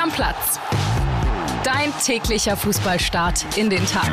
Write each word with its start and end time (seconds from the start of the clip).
Stammplatz. 0.00 0.58
Dein 1.62 1.92
täglicher 2.02 2.56
Fußballstart 2.56 3.58
in 3.58 3.68
den 3.68 3.84
Tag. 3.84 4.10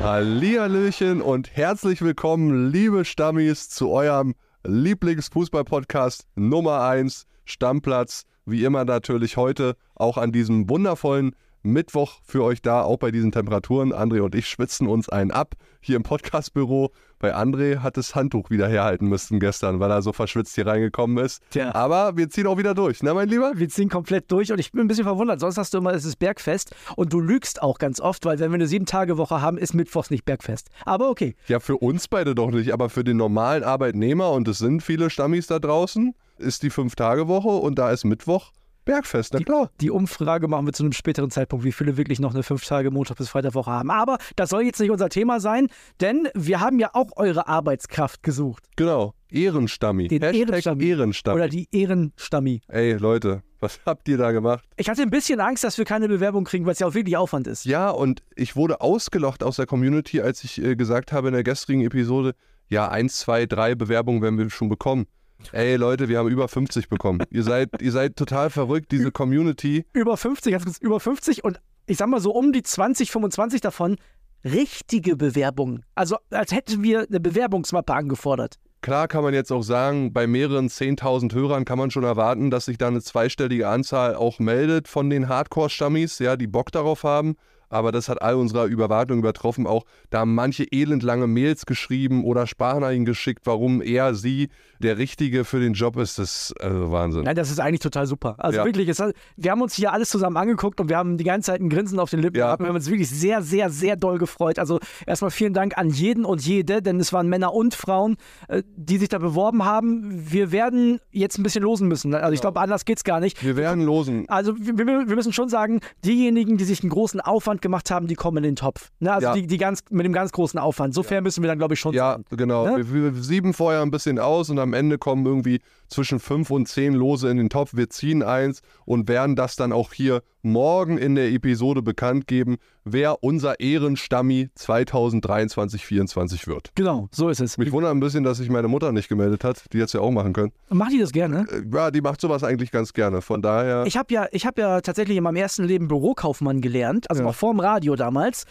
Hallihallöchen 0.00 1.22
und 1.22 1.56
herzlich 1.56 2.02
willkommen, 2.02 2.72
liebe 2.72 3.04
Stammis, 3.04 3.68
zu 3.68 3.90
eurem 3.90 4.34
Lieblingsfußball-Podcast 4.64 6.26
Nummer 6.34 6.80
1, 6.80 7.28
Stammplatz. 7.44 8.24
Wie 8.44 8.64
immer 8.64 8.84
natürlich 8.84 9.36
heute 9.36 9.76
auch 9.94 10.18
an 10.18 10.32
diesem 10.32 10.68
wundervollen 10.68 11.36
Mittwoch 11.62 12.20
für 12.24 12.42
euch 12.44 12.62
da, 12.62 12.82
auch 12.82 12.98
bei 12.98 13.10
diesen 13.10 13.32
Temperaturen. 13.32 13.92
André 13.92 14.20
und 14.20 14.34
ich 14.34 14.48
schwitzen 14.48 14.86
uns 14.86 15.08
einen 15.08 15.30
ab 15.30 15.54
hier 15.80 15.96
im 15.96 16.02
Podcastbüro. 16.02 16.92
Bei 17.18 17.34
André 17.34 17.78
hat 17.78 17.96
das 17.96 18.14
Handtuch 18.14 18.50
wieder 18.50 18.68
herhalten 18.68 19.08
müssen 19.08 19.40
gestern, 19.40 19.80
weil 19.80 19.90
er 19.90 20.02
so 20.02 20.12
verschwitzt 20.12 20.54
hier 20.54 20.66
reingekommen 20.66 21.24
ist. 21.24 21.42
Tja. 21.50 21.74
Aber 21.74 22.16
wir 22.16 22.30
ziehen 22.30 22.46
auch 22.46 22.58
wieder 22.58 22.74
durch, 22.74 23.02
ne, 23.02 23.12
mein 23.12 23.28
Lieber? 23.28 23.52
Wir 23.56 23.68
ziehen 23.68 23.88
komplett 23.88 24.30
durch 24.30 24.52
und 24.52 24.60
ich 24.60 24.70
bin 24.70 24.82
ein 24.82 24.88
bisschen 24.88 25.04
verwundert. 25.04 25.40
Sonst 25.40 25.58
hast 25.58 25.74
du 25.74 25.78
immer, 25.78 25.92
es 25.92 26.04
ist 26.04 26.18
Bergfest 26.20 26.74
und 26.94 27.12
du 27.12 27.20
lügst 27.20 27.60
auch 27.60 27.78
ganz 27.78 28.00
oft, 28.00 28.24
weil 28.24 28.38
wenn 28.38 28.50
wir 28.52 28.56
eine 28.56 28.68
Sieben-Tage-Woche 28.68 29.40
haben, 29.40 29.58
ist 29.58 29.74
Mittwochs 29.74 30.10
nicht 30.10 30.24
Bergfest. 30.24 30.68
Aber 30.84 31.10
okay. 31.10 31.34
Ja, 31.48 31.58
für 31.58 31.76
uns 31.76 32.06
beide 32.06 32.36
doch 32.36 32.50
nicht, 32.52 32.72
aber 32.72 32.88
für 32.88 33.02
den 33.02 33.16
normalen 33.16 33.64
Arbeitnehmer, 33.64 34.30
und 34.30 34.46
es 34.46 34.58
sind 34.58 34.82
viele 34.82 35.10
Stammis 35.10 35.48
da 35.48 35.58
draußen, 35.58 36.14
ist 36.38 36.62
die 36.62 36.70
Fünf-Tage-Woche 36.70 37.48
und 37.48 37.78
da 37.80 37.90
ist 37.90 38.04
Mittwoch 38.04 38.52
Bergfest, 38.88 39.34
na 39.34 39.40
klar. 39.40 39.70
Die 39.82 39.90
Umfrage 39.90 40.48
machen 40.48 40.64
wir 40.64 40.72
zu 40.72 40.82
einem 40.82 40.92
späteren 40.92 41.30
Zeitpunkt, 41.30 41.62
wie 41.62 41.72
viele 41.72 41.98
wirklich 41.98 42.20
noch 42.20 42.32
eine 42.32 42.42
fünf 42.42 42.64
Tage 42.64 42.90
Montag 42.90 43.18
bis 43.18 43.28
Freitag 43.28 43.54
Woche 43.54 43.70
haben. 43.70 43.90
Aber 43.90 44.16
das 44.34 44.48
soll 44.48 44.62
jetzt 44.62 44.80
nicht 44.80 44.90
unser 44.90 45.10
Thema 45.10 45.40
sein, 45.40 45.68
denn 46.00 46.28
wir 46.34 46.60
haben 46.60 46.78
ja 46.78 46.88
auch 46.94 47.10
eure 47.16 47.48
Arbeitskraft 47.48 48.22
gesucht. 48.22 48.64
Genau. 48.76 49.12
Ehrenstammi. 49.30 50.08
Den 50.08 50.22
Hashtag 50.22 50.48
Ehrenstammi. 50.48 50.84
Ehrenstammi. 50.86 51.36
Oder 51.36 51.48
die 51.50 51.68
Ehrenstammi. 51.70 52.62
Ey, 52.68 52.94
Leute, 52.94 53.42
was 53.60 53.78
habt 53.84 54.08
ihr 54.08 54.16
da 54.16 54.32
gemacht? 54.32 54.64
Ich 54.78 54.88
hatte 54.88 55.02
ein 55.02 55.10
bisschen 55.10 55.38
Angst, 55.40 55.64
dass 55.64 55.76
wir 55.76 55.84
keine 55.84 56.08
Bewerbung 56.08 56.44
kriegen, 56.44 56.64
weil 56.64 56.72
es 56.72 56.78
ja 56.78 56.86
auch 56.86 56.94
wirklich 56.94 57.18
Aufwand 57.18 57.46
ist. 57.46 57.66
Ja, 57.66 57.90
und 57.90 58.22
ich 58.36 58.56
wurde 58.56 58.80
ausgelocht 58.80 59.42
aus 59.42 59.56
der 59.56 59.66
Community, 59.66 60.22
als 60.22 60.42
ich 60.44 60.64
äh, 60.64 60.76
gesagt 60.76 61.12
habe 61.12 61.28
in 61.28 61.34
der 61.34 61.42
gestrigen 61.42 61.84
Episode, 61.84 62.34
ja, 62.68 62.88
eins, 62.88 63.18
zwei, 63.18 63.44
drei 63.44 63.74
Bewerbungen 63.74 64.22
werden 64.22 64.38
wir 64.38 64.48
schon 64.48 64.70
bekommen. 64.70 65.06
Ey, 65.52 65.76
Leute, 65.76 66.08
wir 66.08 66.18
haben 66.18 66.28
über 66.28 66.48
50 66.48 66.88
bekommen. 66.88 67.22
ihr, 67.30 67.42
seid, 67.42 67.80
ihr 67.80 67.92
seid 67.92 68.16
total 68.16 68.50
verrückt, 68.50 68.92
diese 68.92 69.10
Community. 69.10 69.86
Über 69.92 70.16
50, 70.16 70.52
ganz 70.52 70.64
kurz, 70.64 70.78
über 70.78 71.00
50 71.00 71.44
und 71.44 71.60
ich 71.86 71.96
sag 71.96 72.08
mal 72.08 72.20
so 72.20 72.32
um 72.32 72.52
die 72.52 72.62
20, 72.62 73.10
25 73.10 73.60
davon 73.60 73.96
richtige 74.44 75.16
Bewerbungen. 75.16 75.84
Also 75.94 76.16
als 76.30 76.52
hätten 76.52 76.82
wir 76.82 77.06
eine 77.08 77.20
Bewerbungsmappe 77.20 77.94
angefordert. 77.94 78.58
Klar 78.80 79.08
kann 79.08 79.24
man 79.24 79.34
jetzt 79.34 79.50
auch 79.50 79.62
sagen, 79.62 80.12
bei 80.12 80.26
mehreren 80.28 80.68
10.000 80.68 81.34
Hörern 81.34 81.64
kann 81.64 81.78
man 81.78 81.90
schon 81.90 82.04
erwarten, 82.04 82.50
dass 82.50 82.66
sich 82.66 82.78
da 82.78 82.86
eine 82.86 83.00
zweistellige 83.00 83.68
Anzahl 83.68 84.14
auch 84.14 84.38
meldet 84.38 84.86
von 84.86 85.10
den 85.10 85.28
Hardcore-Stammis, 85.28 86.20
ja, 86.20 86.36
die 86.36 86.46
Bock 86.46 86.70
darauf 86.70 87.02
haben. 87.02 87.34
Aber 87.70 87.92
das 87.92 88.08
hat 88.08 88.22
all 88.22 88.34
unserer 88.36 88.64
Überwartung 88.66 89.18
übertroffen. 89.18 89.66
Auch 89.66 89.84
da 90.10 90.20
haben 90.20 90.34
manche 90.34 90.64
elendlange 90.70 91.26
Mails 91.26 91.66
geschrieben 91.66 92.24
oder 92.24 92.46
Sprachnachrichten 92.46 93.04
geschickt, 93.04 93.42
warum 93.44 93.80
er, 93.82 94.14
sie 94.14 94.48
der 94.80 94.96
Richtige 94.98 95.44
für 95.44 95.60
den 95.60 95.72
Job 95.74 95.96
ist. 95.96 96.18
Das 96.18 96.50
ist 96.50 96.60
also 96.60 96.90
Wahnsinn. 96.92 97.24
Nein, 97.24 97.34
das 97.36 97.50
ist 97.50 97.58
eigentlich 97.60 97.80
total 97.80 98.06
super. 98.06 98.36
Also 98.38 98.58
Ja. 98.58 98.64
wirklich, 98.64 98.88
es 98.88 99.02
wir 99.36 99.50
haben 99.50 99.60
uns 99.62 99.74
hier 99.74 99.92
alles 99.92 100.08
zusammen 100.08 100.36
angeguckt 100.36 100.80
und 100.80 100.88
wir 100.88 100.96
haben 100.96 101.16
die 101.18 101.24
ganze 101.24 101.46
Zeit 101.52 101.60
ein 101.60 101.68
Grinsen 101.68 101.98
auf 101.98 102.10
den 102.10 102.20
Lippen 102.20 102.36
Ja. 102.38 102.46
gehabt. 102.46 102.62
Wir 102.62 102.68
haben 102.68 102.76
uns 102.76 102.88
wirklich 102.88 103.10
sehr, 103.10 103.42
sehr, 103.42 103.70
sehr 103.70 103.96
doll 103.96 104.18
gefreut. 104.18 104.58
Also 104.58 104.78
erstmal 105.06 105.30
vielen 105.30 105.52
Dank 105.52 105.76
an 105.76 105.90
jeden 105.90 106.24
und 106.24 106.44
jede, 106.46 106.80
denn 106.80 107.00
es 107.00 107.12
waren 107.12 107.28
Männer 107.28 107.52
und 107.54 107.74
Frauen, 107.74 108.16
äh, 108.48 108.62
die 108.76 108.98
sich 108.98 109.08
da 109.08 109.18
beworben 109.18 109.64
haben. 109.64 110.30
Wir 110.32 110.52
werden 110.52 111.00
jetzt 111.10 111.38
ein 111.38 111.42
bisschen 111.42 111.62
losen 111.64 111.88
müssen. 111.88 112.14
Also 112.14 112.32
ich 112.32 112.40
glaube, 112.40 112.60
anders 112.60 112.84
geht's 112.84 113.04
gar 113.04 113.20
nicht. 113.20 113.44
Wir 113.44 113.56
werden 113.56 113.82
losen. 113.84 114.28
Also 114.28 114.54
wir 114.56 114.86
wir 114.86 115.14
müssen 115.16 115.32
schon 115.32 115.48
sagen, 115.48 115.80
diejenigen, 116.04 116.56
die 116.56 116.64
sich 116.64 116.82
einen 116.82 116.90
großen 116.90 117.20
Aufwand 117.20 117.57
gemacht 117.62 117.90
haben, 117.90 118.06
die 118.06 118.14
kommen 118.14 118.38
in 118.38 118.42
den 118.44 118.56
Topf. 118.56 118.90
Ne? 119.00 119.12
Also 119.12 119.28
Ja. 119.28 119.34
die, 119.34 119.46
die 119.46 119.58
ganz, 119.58 119.80
mit 119.90 120.04
dem 120.06 120.12
ganz 120.12 120.32
großen 120.32 120.58
Aufwand. 120.58 120.94
So 120.94 121.02
fair 121.02 121.20
müssen 121.20 121.42
wir 121.42 121.48
dann, 121.48 121.58
glaube 121.58 121.74
ich, 121.74 121.80
schon 121.80 121.94
Ja, 121.94 122.12
sein. 122.14 122.24
genau. 122.36 122.76
Ne? 122.76 122.92
Wir, 122.92 123.14
wir 123.14 123.22
sieben 123.22 123.54
vorher 123.54 123.82
ein 123.82 123.90
bisschen 123.90 124.18
aus 124.18 124.50
und 124.50 124.58
am 124.58 124.72
Ende 124.72 124.98
kommen 124.98 125.24
irgendwie 125.26 125.60
zwischen 125.88 126.20
fünf 126.20 126.50
und 126.50 126.68
zehn 126.68 126.94
Lose 126.94 127.28
in 127.30 127.36
den 127.36 127.50
Topf. 127.50 127.72
Wir 127.74 127.90
ziehen 127.90 128.22
eins 128.22 128.60
und 128.84 129.08
werden 129.08 129.36
das 129.36 129.56
dann 129.56 129.72
auch 129.72 129.92
hier 129.92 130.22
morgen 130.42 130.98
in 130.98 131.14
der 131.14 131.30
Episode 131.32 131.82
bekannt 131.82 132.26
geben, 132.26 132.56
wer 132.84 133.22
unser 133.22 133.58
Ehrenstammi 133.60 134.48
2023-24 134.56 136.46
wird. 136.46 136.70
Genau, 136.74 137.08
so 137.12 137.28
ist 137.28 137.40
es. 137.40 137.58
Mich 137.58 137.72
wundert 137.72 137.90
ein 137.92 138.00
bisschen, 138.00 138.24
dass 138.24 138.38
sich 138.38 138.48
meine 138.50 138.68
Mutter 138.68 138.92
nicht 138.92 139.08
gemeldet 139.08 139.44
hat. 139.44 139.64
Die 139.72 139.78
hätte 139.78 139.84
es 139.86 139.92
ja 139.92 140.00
auch 140.00 140.10
machen 140.10 140.32
können. 140.32 140.52
Mach 140.70 140.88
die 140.88 140.98
das 140.98 141.12
gerne? 141.12 141.46
Äh, 141.50 141.62
Ja, 141.74 141.90
die 141.90 142.00
macht 142.00 142.20
sowas 142.20 142.44
eigentlich 142.44 142.70
ganz 142.70 142.92
gerne. 142.92 143.20
Von 143.22 143.42
daher. 143.42 143.84
Ich 143.86 143.96
habe 143.96 144.12
ja, 144.12 144.26
ich 144.32 144.46
hab 144.46 144.58
ja 144.58 144.80
tatsächlich 144.80 145.16
in 145.16 145.22
meinem 145.24 145.36
ersten 145.36 145.64
Leben 145.64 145.88
Bürokaufmann 145.88 146.60
gelernt, 146.60 147.10
also 147.10 147.22
Ja. 147.22 147.28
noch 147.28 147.34
vorm 147.34 147.60
Radio 147.60 147.96
damals. 147.96 148.44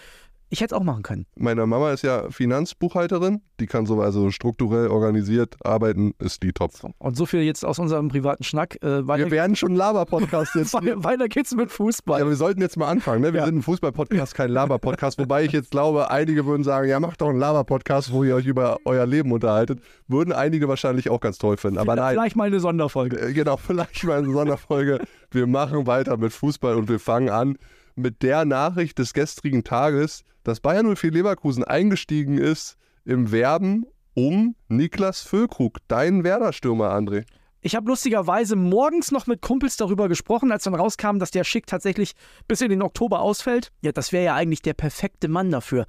Ich 0.50 0.62
hätte 0.62 0.76
es 0.76 0.80
auch 0.80 0.84
machen 0.86 1.04
können. 1.04 1.26
Meine 1.36 1.66
Mama 1.66 1.92
ist 1.92 2.04
ja 2.04 2.30
Finanzbuchhalterin. 2.30 3.42
Die 3.60 3.66
kann 3.66 3.86
so 3.86 4.00
also 4.02 4.32
strukturell 4.32 4.88
organisiert 4.88 5.56
arbeiten, 5.64 6.14
ist 6.20 6.44
die 6.44 6.54
top. 6.54 6.72
Und 7.00 7.18
so 7.18 7.26
viel 7.26 7.42
jetzt 7.42 7.66
aus 7.66 7.80
unserem 7.80 8.08
privaten 8.08 8.44
Schnack. 8.44 8.76
Äh, 8.84 9.06
Wir 9.08 9.32
werden 9.32 9.56
schon 9.56 9.74
ein 9.74 9.76
Laber-Podcast 9.76 10.56
jetzt. 10.56 10.74
weiter, 11.04 11.28
geht's 11.28 11.54
mit 11.56 11.72
Fußball. 11.72 12.20
Ja, 12.22 12.28
wir 12.28 12.36
sollten 12.36 12.62
jetzt 12.62 12.78
mal 12.78 12.88
anfangen. 12.88 13.22
Ne? 13.22 13.34
Wir 13.34 13.42
Ja. 13.42 13.46
sind 13.46 13.58
ein 13.58 13.62
Fußball-Podcast, 13.62 14.36
kein 14.36 14.50
Laber-Podcast. 14.52 15.18
Wobei 15.20 15.44
ich 15.44 15.52
jetzt 15.52 15.72
glaube, 15.72 16.12
einige 16.12 16.46
würden 16.46 16.64
sagen, 16.64 16.88
ja, 16.88 17.00
macht 17.00 17.20
doch 17.22 17.30
einen 17.30 17.40
Laber-Podcast, 17.40 18.12
wo 18.14 18.24
ihr 18.24 18.36
euch 18.36 18.46
über 18.46 18.78
euer 18.86 19.06
Leben 19.06 19.32
unterhaltet. 19.32 19.82
Würden 20.08 20.32
einige 20.34 20.68
wahrscheinlich 20.68 21.10
auch 21.10 21.20
ganz 21.20 21.38
toll 21.40 21.58
finden. 21.58 21.78
Aber 21.78 21.96
nein, 21.96 22.14
Vielleicht 22.14 22.36
mal 22.36 22.48
eine 22.48 22.60
Sonderfolge. 22.60 23.20
äh, 23.20 23.34
genau, 23.34 23.58
vielleicht 23.58 24.04
mal 24.06 24.20
eine 24.20 24.32
Sonderfolge. 24.32 25.00
Wir 25.32 25.48
machen 25.48 25.88
weiter 25.88 26.16
mit 26.18 26.32
Fußball 26.32 26.76
und 26.76 26.88
wir 26.90 27.00
fangen 27.00 27.30
an 27.30 27.58
mit 27.98 28.22
der 28.24 28.46
Nachricht 28.46 29.00
des 29.00 29.14
gestrigen 29.14 29.64
Tages, 29.64 30.24
dass 30.44 30.60
Bayern 30.60 30.96
04 30.96 31.12
Leverkusen 31.12 31.64
eingestiegen 31.64 32.38
ist 32.38 32.78
im 33.06 33.32
Werben 33.32 33.86
um 34.14 34.56
Niklas 34.68 35.22
Füllkrug, 35.22 35.78
dein 35.88 36.24
Werder-Stürmer, 36.24 36.92
André. 36.92 37.26
Ich 37.62 37.76
habe 37.76 37.90
lustigerweise 37.90 38.56
morgens 38.56 39.12
noch 39.12 39.28
mit 39.28 39.42
Kumpels 39.42 39.78
darüber 39.78 40.08
gesprochen, 40.08 40.52
als 40.52 40.64
dann 40.64 40.76
rauskam, 40.76 41.20
dass 41.20 41.32
der 41.32 41.44
Schick 41.44 41.68
tatsächlich 41.68 42.14
bis 42.48 42.62
in 42.62 42.70
den 42.70 42.82
Oktober 42.82 43.20
ausfällt. 43.20 43.72
Ja, 43.82 43.92
das 43.92 44.12
wäre 44.12 44.26
ja 44.26 44.36
eigentlich 44.36 44.62
der 44.62 44.74
perfekte 44.74 45.28
Mann 45.28 45.52
dafür. 45.52 45.86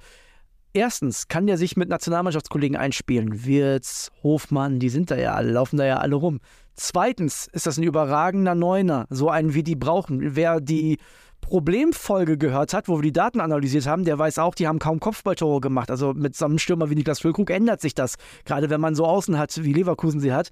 Erstens 0.73 1.27
kann 1.27 1.47
der 1.47 1.57
sich 1.57 1.77
mit 1.77 1.89
Nationalmannschaftskollegen 1.89 2.77
einspielen. 2.77 3.45
Wirtz, 3.45 4.11
Hofmann, 4.21 4.79
die 4.79 4.89
sind 4.89 5.09
da 5.09 5.17
ja 5.17 5.33
alle, 5.33 5.51
laufen 5.51 5.77
da 5.77 5.85
ja 5.85 5.97
alle 5.97 6.15
rum. 6.15 6.39
Zweitens 6.75 7.47
ist 7.51 7.65
das 7.65 7.77
ein 7.77 7.83
überragender 7.83 8.55
Neuner, 8.55 9.07
so 9.09 9.29
einen 9.29 9.53
wie 9.53 9.63
die 9.63 9.75
brauchen. 9.75 10.35
Wer 10.35 10.61
die 10.61 10.97
Problemfolge 11.41 12.37
gehört 12.37 12.73
hat, 12.73 12.87
wo 12.87 12.97
wir 12.97 13.03
die 13.03 13.13
Daten 13.13 13.39
analysiert 13.39 13.87
haben, 13.87 14.05
der 14.05 14.19
weiß 14.19 14.39
auch, 14.39 14.55
die 14.55 14.67
haben 14.67 14.79
kaum 14.79 14.99
Kopfballtore 14.99 15.61
gemacht. 15.61 15.89
Also 15.89 16.13
mit 16.13 16.35
so 16.35 16.45
einem 16.45 16.59
Stürmer 16.59 16.89
wie 16.89 16.95
Niklas 16.95 17.19
Füllkrug 17.19 17.49
ändert 17.49 17.81
sich 17.81 17.95
das. 17.95 18.15
Gerade 18.45 18.69
wenn 18.69 18.81
man 18.81 18.95
so 18.95 19.05
außen 19.05 19.37
hat, 19.37 19.63
wie 19.63 19.73
Leverkusen 19.73 20.19
sie 20.19 20.33
hat. 20.33 20.49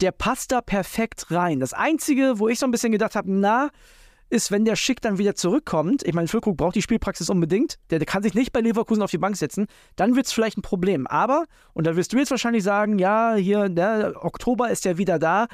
Der 0.00 0.12
passt 0.12 0.52
da 0.52 0.60
perfekt 0.60 1.30
rein. 1.30 1.58
Das 1.58 1.72
Einzige, 1.72 2.38
wo 2.38 2.48
ich 2.48 2.58
so 2.58 2.66
ein 2.66 2.70
bisschen 2.70 2.92
gedacht 2.92 3.16
habe, 3.16 3.30
na, 3.32 3.70
ist, 4.30 4.50
wenn 4.50 4.64
der 4.64 4.76
Schick 4.76 5.00
dann 5.00 5.18
wieder 5.18 5.34
zurückkommt, 5.34 6.02
ich 6.02 6.14
meine, 6.14 6.28
Füllkrug 6.28 6.56
braucht 6.56 6.76
die 6.76 6.82
Spielpraxis 6.82 7.30
unbedingt, 7.30 7.78
der, 7.90 7.98
der 7.98 8.06
kann 8.06 8.22
sich 8.22 8.34
nicht 8.34 8.52
bei 8.52 8.60
Leverkusen 8.60 9.02
auf 9.02 9.10
die 9.10 9.18
Bank 9.18 9.36
setzen, 9.36 9.66
dann 9.96 10.16
wird 10.16 10.26
es 10.26 10.32
vielleicht 10.32 10.58
ein 10.58 10.62
Problem. 10.62 11.06
Aber, 11.06 11.46
und 11.72 11.86
da 11.86 11.96
wirst 11.96 12.12
du 12.12 12.18
jetzt 12.18 12.30
wahrscheinlich 12.30 12.62
sagen, 12.62 12.98
ja, 12.98 13.34
hier, 13.34 13.68
ne, 13.68 14.14
Oktober 14.20 14.70
ist 14.70 14.84
ja 14.84 14.98
wieder 14.98 15.18
da, 15.18 15.46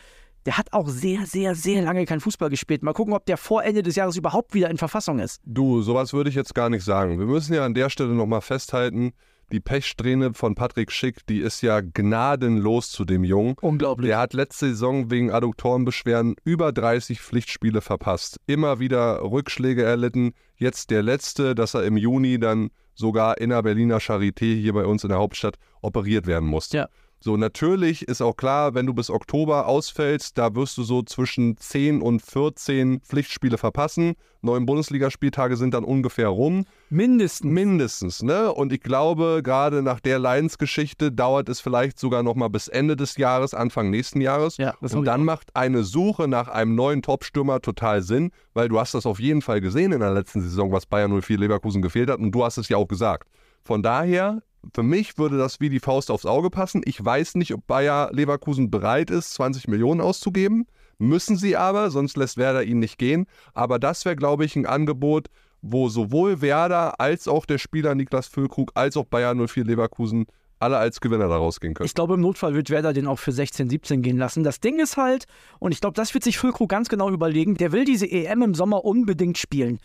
der 0.46 0.58
hat 0.58 0.72
auch 0.72 0.88
sehr, 0.88 1.26
sehr, 1.26 1.54
sehr 1.54 1.82
lange 1.82 2.04
kein 2.04 2.20
Fußball 2.20 2.50
gespielt. 2.50 2.82
Mal 2.82 2.92
gucken, 2.92 3.14
ob 3.14 3.26
der 3.26 3.36
vor 3.36 3.64
Ende 3.64 3.82
des 3.82 3.96
Jahres 3.96 4.16
überhaupt 4.16 4.54
wieder 4.54 4.70
in 4.70 4.76
Verfassung 4.76 5.18
ist. 5.18 5.40
Du, 5.44 5.82
sowas 5.82 6.12
würde 6.12 6.30
ich 6.30 6.36
jetzt 6.36 6.54
gar 6.54 6.70
nicht 6.70 6.84
sagen. 6.84 7.18
Wir 7.18 7.26
müssen 7.26 7.54
ja 7.54 7.64
an 7.64 7.74
der 7.74 7.90
Stelle 7.90 8.14
nochmal 8.14 8.40
festhalten, 8.42 9.12
die 9.52 9.60
Pechsträhne 9.60 10.34
von 10.34 10.54
Patrick 10.54 10.90
Schick, 10.90 11.26
die 11.26 11.40
ist 11.40 11.60
ja 11.62 11.80
gnadenlos 11.80 12.90
zu 12.90 13.04
dem 13.04 13.24
Jungen. 13.24 13.54
Unglaublich. 13.60 14.08
Der 14.08 14.18
hat 14.18 14.32
letzte 14.32 14.68
Saison 14.68 15.10
wegen 15.10 15.30
Adduktorenbeschwerden 15.30 16.34
über 16.44 16.72
30 16.72 17.20
Pflichtspiele 17.20 17.80
verpasst. 17.80 18.40
Immer 18.46 18.80
wieder 18.80 19.22
Rückschläge 19.22 19.84
erlitten. 19.84 20.32
Jetzt 20.56 20.90
der 20.90 21.02
letzte, 21.02 21.54
dass 21.54 21.74
er 21.74 21.84
im 21.84 21.96
Juni 21.96 22.38
dann 22.38 22.70
sogar 22.94 23.38
in 23.38 23.50
der 23.50 23.62
Berliner 23.62 23.98
Charité 23.98 24.54
hier 24.54 24.72
bei 24.72 24.86
uns 24.86 25.04
in 25.04 25.10
der 25.10 25.18
Hauptstadt 25.18 25.56
operiert 25.82 26.26
werden 26.26 26.48
musste. 26.48 26.76
Ja. 26.76 26.88
So, 27.24 27.38
natürlich 27.38 28.06
ist 28.06 28.20
auch 28.20 28.36
klar, 28.36 28.74
wenn 28.74 28.84
du 28.84 28.92
bis 28.92 29.08
Oktober 29.08 29.66
ausfällst, 29.66 30.36
da 30.36 30.54
wirst 30.54 30.76
du 30.76 30.82
so 30.82 31.02
zwischen 31.02 31.56
10 31.56 32.02
und 32.02 32.20
14 32.20 33.00
Pflichtspiele 33.00 33.56
verpassen. 33.56 34.16
Neun 34.42 34.66
Bundesligaspieltage 34.66 35.56
sind 35.56 35.72
dann 35.72 35.84
ungefähr 35.84 36.28
rum. 36.28 36.66
Mindestens. 36.90 37.50
Mindestens, 37.50 38.22
ne? 38.22 38.52
Und 38.52 38.74
ich 38.74 38.82
glaube, 38.82 39.40
gerade 39.42 39.80
nach 39.80 40.00
der 40.00 40.18
Leidensgeschichte 40.18 41.12
dauert 41.12 41.48
es 41.48 41.62
vielleicht 41.62 41.98
sogar 41.98 42.22
noch 42.22 42.34
mal 42.34 42.48
bis 42.48 42.68
Ende 42.68 42.94
des 42.94 43.16
Jahres, 43.16 43.54
Anfang 43.54 43.88
nächsten 43.88 44.20
Jahres. 44.20 44.58
Ja, 44.58 44.74
und 44.82 45.06
dann 45.06 45.24
macht 45.24 45.56
eine 45.56 45.82
Suche 45.82 46.28
nach 46.28 46.48
einem 46.48 46.74
neuen 46.74 47.00
Topstürmer 47.00 47.62
total 47.62 48.02
Sinn, 48.02 48.32
weil 48.52 48.68
du 48.68 48.78
hast 48.78 48.92
das 48.92 49.06
auf 49.06 49.18
jeden 49.18 49.40
Fall 49.40 49.62
gesehen 49.62 49.92
in 49.92 50.00
der 50.00 50.12
letzten 50.12 50.42
Saison, 50.42 50.72
was 50.72 50.84
Bayern 50.84 51.18
04 51.22 51.38
Leverkusen 51.38 51.80
gefehlt 51.80 52.10
hat 52.10 52.18
und 52.18 52.32
du 52.32 52.44
hast 52.44 52.58
es 52.58 52.68
ja 52.68 52.76
auch 52.76 52.86
gesagt. 52.86 53.30
Von 53.62 53.82
daher, 53.82 54.42
für 54.72 54.82
mich 54.82 55.18
würde 55.18 55.38
das 55.38 55.60
wie 55.60 55.68
die 55.68 55.80
Faust 55.80 56.10
aufs 56.10 56.26
Auge 56.26 56.50
passen. 56.50 56.82
Ich 56.84 57.04
weiß 57.04 57.34
nicht, 57.34 57.52
ob 57.54 57.66
Bayer 57.66 58.10
Leverkusen 58.12 58.70
bereit 58.70 59.10
ist, 59.10 59.34
20 59.34 59.68
Millionen 59.68 60.00
auszugeben. 60.00 60.66
müssen 60.98 61.36
sie 61.36 61.56
aber, 61.56 61.90
sonst 61.90 62.16
lässt 62.16 62.36
Werder 62.36 62.62
ihn 62.62 62.78
nicht 62.78 62.98
gehen. 62.98 63.26
Aber 63.52 63.78
das 63.78 64.04
wäre, 64.04 64.16
glaube 64.16 64.44
ich, 64.44 64.56
ein 64.56 64.66
Angebot, 64.66 65.28
wo 65.60 65.88
sowohl 65.88 66.40
Werder 66.40 67.00
als 67.00 67.26
auch 67.26 67.46
der 67.46 67.58
Spieler 67.58 67.94
Niklas 67.94 68.28
Füllkrug 68.28 68.70
als 68.74 68.96
auch 68.96 69.06
Bayern 69.06 69.44
04 69.46 69.64
Leverkusen 69.64 70.26
alle 70.60 70.78
als 70.78 71.00
Gewinner 71.00 71.28
daraus 71.28 71.60
gehen 71.60 71.74
können. 71.74 71.86
Ich 71.86 71.94
glaube, 71.94 72.14
im 72.14 72.20
Notfall 72.20 72.54
wird 72.54 72.70
Werder 72.70 72.92
den 72.92 73.06
auch 73.06 73.18
für 73.18 73.32
16, 73.32 73.68
17 73.68 74.02
gehen 74.02 74.16
lassen. 74.18 74.44
Das 74.44 74.60
Ding 74.60 74.78
ist 74.78 74.96
halt, 74.96 75.26
und 75.58 75.72
ich 75.72 75.80
glaube, 75.80 75.94
das 75.94 76.14
wird 76.14 76.24
sich 76.24 76.38
Füllkrug 76.38 76.68
ganz 76.68 76.88
genau 76.88 77.10
überlegen, 77.10 77.56
der 77.56 77.72
will 77.72 77.84
diese 77.84 78.10
EM 78.10 78.42
im 78.42 78.54
Sommer 78.54 78.84
unbedingt 78.84 79.36
spielen. 79.36 79.78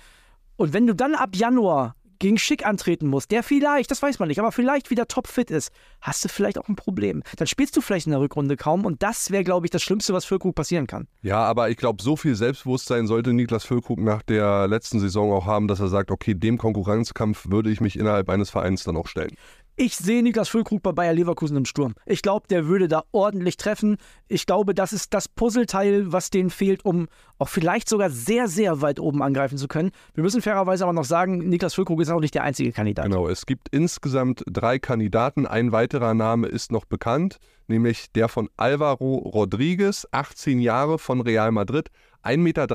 Und 0.56 0.74
wenn 0.74 0.88
du 0.88 0.94
dann 0.94 1.16
ab 1.16 1.36
Januar 1.36 1.96
gegen 2.20 2.38
Schick 2.38 2.66
antreten 2.66 3.08
musst, 3.08 3.32
der 3.32 3.44
vielleicht, 3.44 3.90
das 3.92 4.02
weiß 4.02 4.20
man 4.20 4.28
nicht, 4.28 4.40
aber 4.40 4.52
vielleicht 4.52 4.90
wieder 4.90 5.08
topfit 5.08 5.50
ist, 5.50 5.72
hast 6.02 6.24
du 6.24 6.30
vielleicht 6.30 6.58
auch 6.58 6.68
ein 6.68 6.76
Problem. 6.76 7.24
Dann 7.38 7.48
spielst 7.48 7.76
du 7.76 7.82
vielleicht 7.82 8.06
in 8.06 8.12
der 8.12 8.20
Rückrunde 8.20 8.58
kaum 8.58 8.86
und 8.86 9.02
das 9.02 9.32
wäre, 9.32 9.44
glaube 9.44 9.66
ich, 9.66 9.72
das 9.72 9.82
Schlimmste, 9.82 10.14
was 10.14 10.26
Füllkrug 10.26 10.56
passieren 10.56 10.88
kann. 10.88 11.08
Ja, 11.22 11.44
aber 11.44 11.70
ich 11.70 11.78
glaube, 11.78 12.04
so 12.04 12.16
viel 12.16 12.36
Selbstbewusstsein 12.36 13.08
sollte 13.08 13.34
Niklas 13.34 13.64
Füllkrug 13.64 14.00
nach 14.00 14.22
der 14.22 14.68
letzten 14.68 15.00
Saison 15.00 15.32
auch 15.32 15.46
haben, 15.46 15.68
dass 15.68 15.80
er 15.80 15.88
sagt, 15.88 16.12
okay, 16.12 16.36
dem 16.36 16.58
Konkurrenzkampf 16.58 17.50
würde 17.50 17.72
ich 17.72 17.82
mich 17.82 17.98
innerhalb 17.98 18.30
eines 18.30 18.50
Vereins 18.50 18.84
dann 18.84 18.98
auch 18.98 19.08
stellen. 19.08 19.36
Ich 19.82 19.96
sehe 19.96 20.22
Niklas 20.22 20.50
Füllkrug 20.50 20.84
bei 20.84 20.92
Bayer 20.92 21.14
Leverkusen 21.14 21.56
im 21.56 21.64
Sturm. 21.64 21.94
Ich 22.06 22.22
glaube, 22.22 22.50
der 22.50 22.68
würde 22.68 22.90
da 22.90 23.06
ordentlich 23.14 23.56
treffen. 23.56 23.96
Ich 24.28 24.46
glaube, 24.46 24.74
das 24.74 24.92
ist 24.92 25.14
das 25.14 25.30
Puzzleteil, 25.30 26.12
was 26.12 26.32
denen 26.32 26.50
fehlt, 26.50 26.84
um 26.84 27.08
auch 27.38 27.48
vielleicht 27.48 27.88
sogar 27.88 28.10
sehr, 28.10 28.50
sehr 28.50 28.82
weit 28.82 29.00
oben 29.00 29.24
angreifen 29.24 29.58
zu 29.58 29.70
können. 29.70 29.92
Wir 30.16 30.24
müssen 30.24 30.42
fairerweise 30.42 30.84
aber 30.84 30.92
noch 30.92 31.06
sagen, 31.06 31.38
Niklas 31.48 31.76
Füllkrug 31.76 32.02
ist 32.02 32.10
auch 32.10 32.20
nicht 32.20 32.36
der 32.36 32.44
einzige 32.44 32.74
Kandidat. 32.74 33.06
Genau, 33.06 33.30
es 33.30 33.46
gibt 33.46 33.70
insgesamt 33.70 34.44
drei 34.52 34.80
Kandidaten. 34.80 35.48
Ein 35.48 35.72
weiterer 35.72 36.14
Name 36.14 36.48
ist 36.48 36.74
noch 36.74 36.84
bekannt, 36.84 37.38
nämlich 37.68 38.12
der 38.12 38.28
von 38.28 38.50
Alvaro 38.58 39.16
Rodriguez, 39.16 40.06
18 40.12 40.60
Jahre 40.60 41.00
von 41.00 41.22
Real 41.22 41.54
Madrid, 41.54 41.88
1,93 42.26 42.38
Meter 42.38 42.68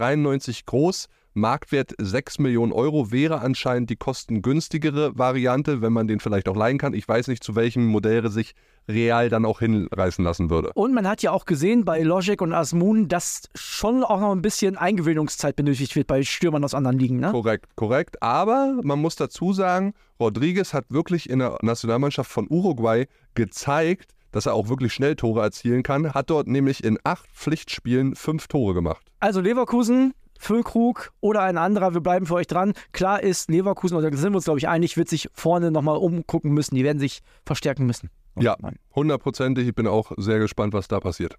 groß, 0.64 1.08
Marktwert 1.36 1.94
6 2.00 2.38
Millionen 2.38 2.72
Euro 2.72 3.10
wäre 3.10 3.40
anscheinend 3.40 3.90
die 3.90 3.96
kostengünstigere 3.96 5.19
Variante, 5.19 5.82
wenn 5.82 5.92
man 5.92 6.06
den 6.06 6.20
vielleicht 6.20 6.48
auch 6.48 6.54
leihen 6.54 6.78
kann. 6.78 6.94
Ich 6.94 7.08
weiß 7.08 7.26
nicht, 7.26 7.42
zu 7.42 7.56
welchem 7.56 7.86
Modell 7.86 8.31
sich 8.31 8.54
real 8.88 9.28
dann 9.31 9.44
auch 9.44 9.58
hinreißen 9.58 10.25
lassen 10.25 10.48
würde. 10.48 10.70
Und 10.75 10.94
man 10.94 11.08
hat 11.08 11.22
ja 11.22 11.32
auch 11.32 11.44
gesehen 11.44 11.84
bei 11.84 12.00
Logic 12.02 12.40
und 12.40 12.52
Asmun, 12.52 13.08
dass 13.08 13.48
schon 13.56 14.04
auch 14.04 14.20
noch 14.20 14.31
ein 14.31 14.42
bisschen 14.42 14.76
Eingewöhnungszeit 14.76 15.56
benötigt 15.56 15.96
wird 15.96 16.06
bei 16.06 16.22
Stürmern 16.22 16.62
aus 16.62 16.72
anderen 16.72 17.00
Ligen. 17.00 17.19
Ne? 17.19 17.32
Korrekt, 17.32 17.66
korrekt. 17.75 18.22
Aber 18.22 18.78
man 18.84 19.00
muss 19.00 19.16
dazu 19.16 19.52
sagen, 19.52 19.92
Rodriguez 20.20 20.72
hat 20.72 20.84
wirklich 20.90 21.28
in 21.28 21.40
der 21.40 21.58
Nationalmannschaft 21.62 22.30
von 22.30 22.46
Uruguay 22.48 23.08
gezeigt, 23.34 24.12
dass 24.30 24.46
er 24.46 24.54
auch 24.54 24.69
wirklich 24.69 24.92
schnell 24.92 25.16
Tore 25.16 25.42
erzielen 25.42 25.82
kann. 25.82 26.14
Hat 26.14 26.30
dort 26.30 26.46
nämlich 26.46 26.84
in 26.84 26.96
acht 27.02 27.28
Pflichtspielen 27.32 28.14
fünf 28.14 28.46
Tore 28.46 28.75
gemacht. 28.75 29.04
Also 29.19 29.40
Leverkusen 29.40 30.14
Füllkrug 30.44 31.12
oder 31.20 31.43
ein 31.43 31.58
anderer, 31.58 31.94
wir 31.94 32.00
bleiben 32.00 32.26
für 32.26 32.35
euch 32.35 32.46
dran. 32.46 32.75
Klar 32.93 33.23
ist, 33.23 33.50
Leverkusen, 33.50 33.96
oder 33.96 34.11
da 34.11 34.17
sind 34.17 34.32
wir 34.32 34.37
uns, 34.37 34.44
glaube 34.44 34.58
ich, 34.58 34.69
einig, 34.69 34.96
wird 34.96 35.08
sich 35.08 35.29
vorne 35.32 35.70
nochmal 35.70 35.96
umgucken 35.96 36.52
müssen. 36.52 36.75
Die 36.75 36.85
werden 36.85 36.99
sich 36.99 37.20
verstärken 37.44 37.87
müssen. 37.87 38.11
Ja, 38.38 38.56
hundertprozentig. 38.94 39.69
Ich 39.69 39.75
bin 39.75 39.87
auch 39.87 40.12
sehr 40.17 40.38
gespannt, 40.38 40.73
was 40.73 40.88
da 40.88 41.00
passiert. 41.00 41.37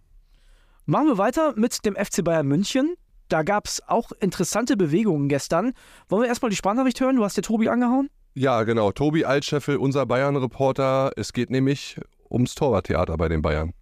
Machen 0.85 1.07
wir 1.07 1.17
weiter 1.17 1.53
mit 1.55 1.85
dem 1.85 1.95
FC 1.95 2.23
Bayern 2.23 2.47
München. 2.47 2.95
Da 3.27 3.43
gab 3.43 3.65
es 3.65 3.81
auch 3.87 4.11
interessante 4.19 4.77
Bewegungen 4.77 5.29
gestern. 5.29 5.73
Wollen 6.09 6.23
wir 6.23 6.29
erstmal 6.29 6.51
die 6.51 6.57
Sprachnachricht 6.57 7.01
hören? 7.01 7.15
Du 7.15 7.23
hast 7.23 7.37
dir 7.37 7.41
Tobi 7.41 7.69
angehauen? 7.69 8.09
Ja, 8.35 8.63
genau. 8.63 8.91
Tobi 8.91 9.25
Altscheffel, 9.25 9.77
unser 9.77 10.05
Bayern-Reporter. 10.05 11.11
Es 11.15 11.33
geht 11.33 11.49
nämlich 11.49 11.99
ums 12.29 12.53
Torwarttheater 12.53 13.17
bei 13.17 13.29
den 13.29 13.41
Bayern. 13.41 13.73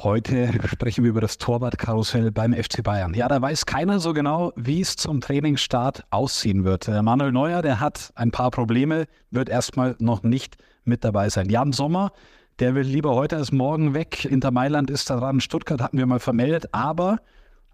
Heute 0.00 0.52
sprechen 0.68 1.02
wir 1.02 1.10
über 1.10 1.20
das 1.20 1.38
Torwartkarussell 1.38 2.30
beim 2.30 2.54
FC 2.54 2.84
Bayern. 2.84 3.14
Ja, 3.14 3.26
da 3.26 3.42
weiß 3.42 3.66
keiner 3.66 3.98
so 3.98 4.12
genau, 4.12 4.52
wie 4.54 4.80
es 4.80 4.94
zum 4.94 5.20
Trainingsstart 5.20 6.04
aussehen 6.10 6.62
wird. 6.62 6.86
Äh, 6.86 7.02
Manuel 7.02 7.32
Neuer, 7.32 7.62
der 7.62 7.80
hat 7.80 8.12
ein 8.14 8.30
paar 8.30 8.52
Probleme, 8.52 9.06
wird 9.32 9.48
erstmal 9.48 9.96
noch 9.98 10.22
nicht 10.22 10.56
mit 10.84 11.02
dabei 11.02 11.30
sein. 11.30 11.48
Jan 11.48 11.72
Sommer, 11.72 12.12
der 12.60 12.76
will 12.76 12.86
lieber 12.86 13.16
heute 13.16 13.38
als 13.38 13.50
morgen 13.50 13.92
weg. 13.92 14.24
Inter 14.24 14.52
Mailand 14.52 14.88
ist 14.88 15.10
da 15.10 15.18
dran. 15.18 15.40
Stuttgart 15.40 15.82
hatten 15.82 15.98
wir 15.98 16.06
mal 16.06 16.20
vermeldet. 16.20 16.72
Aber, 16.72 17.18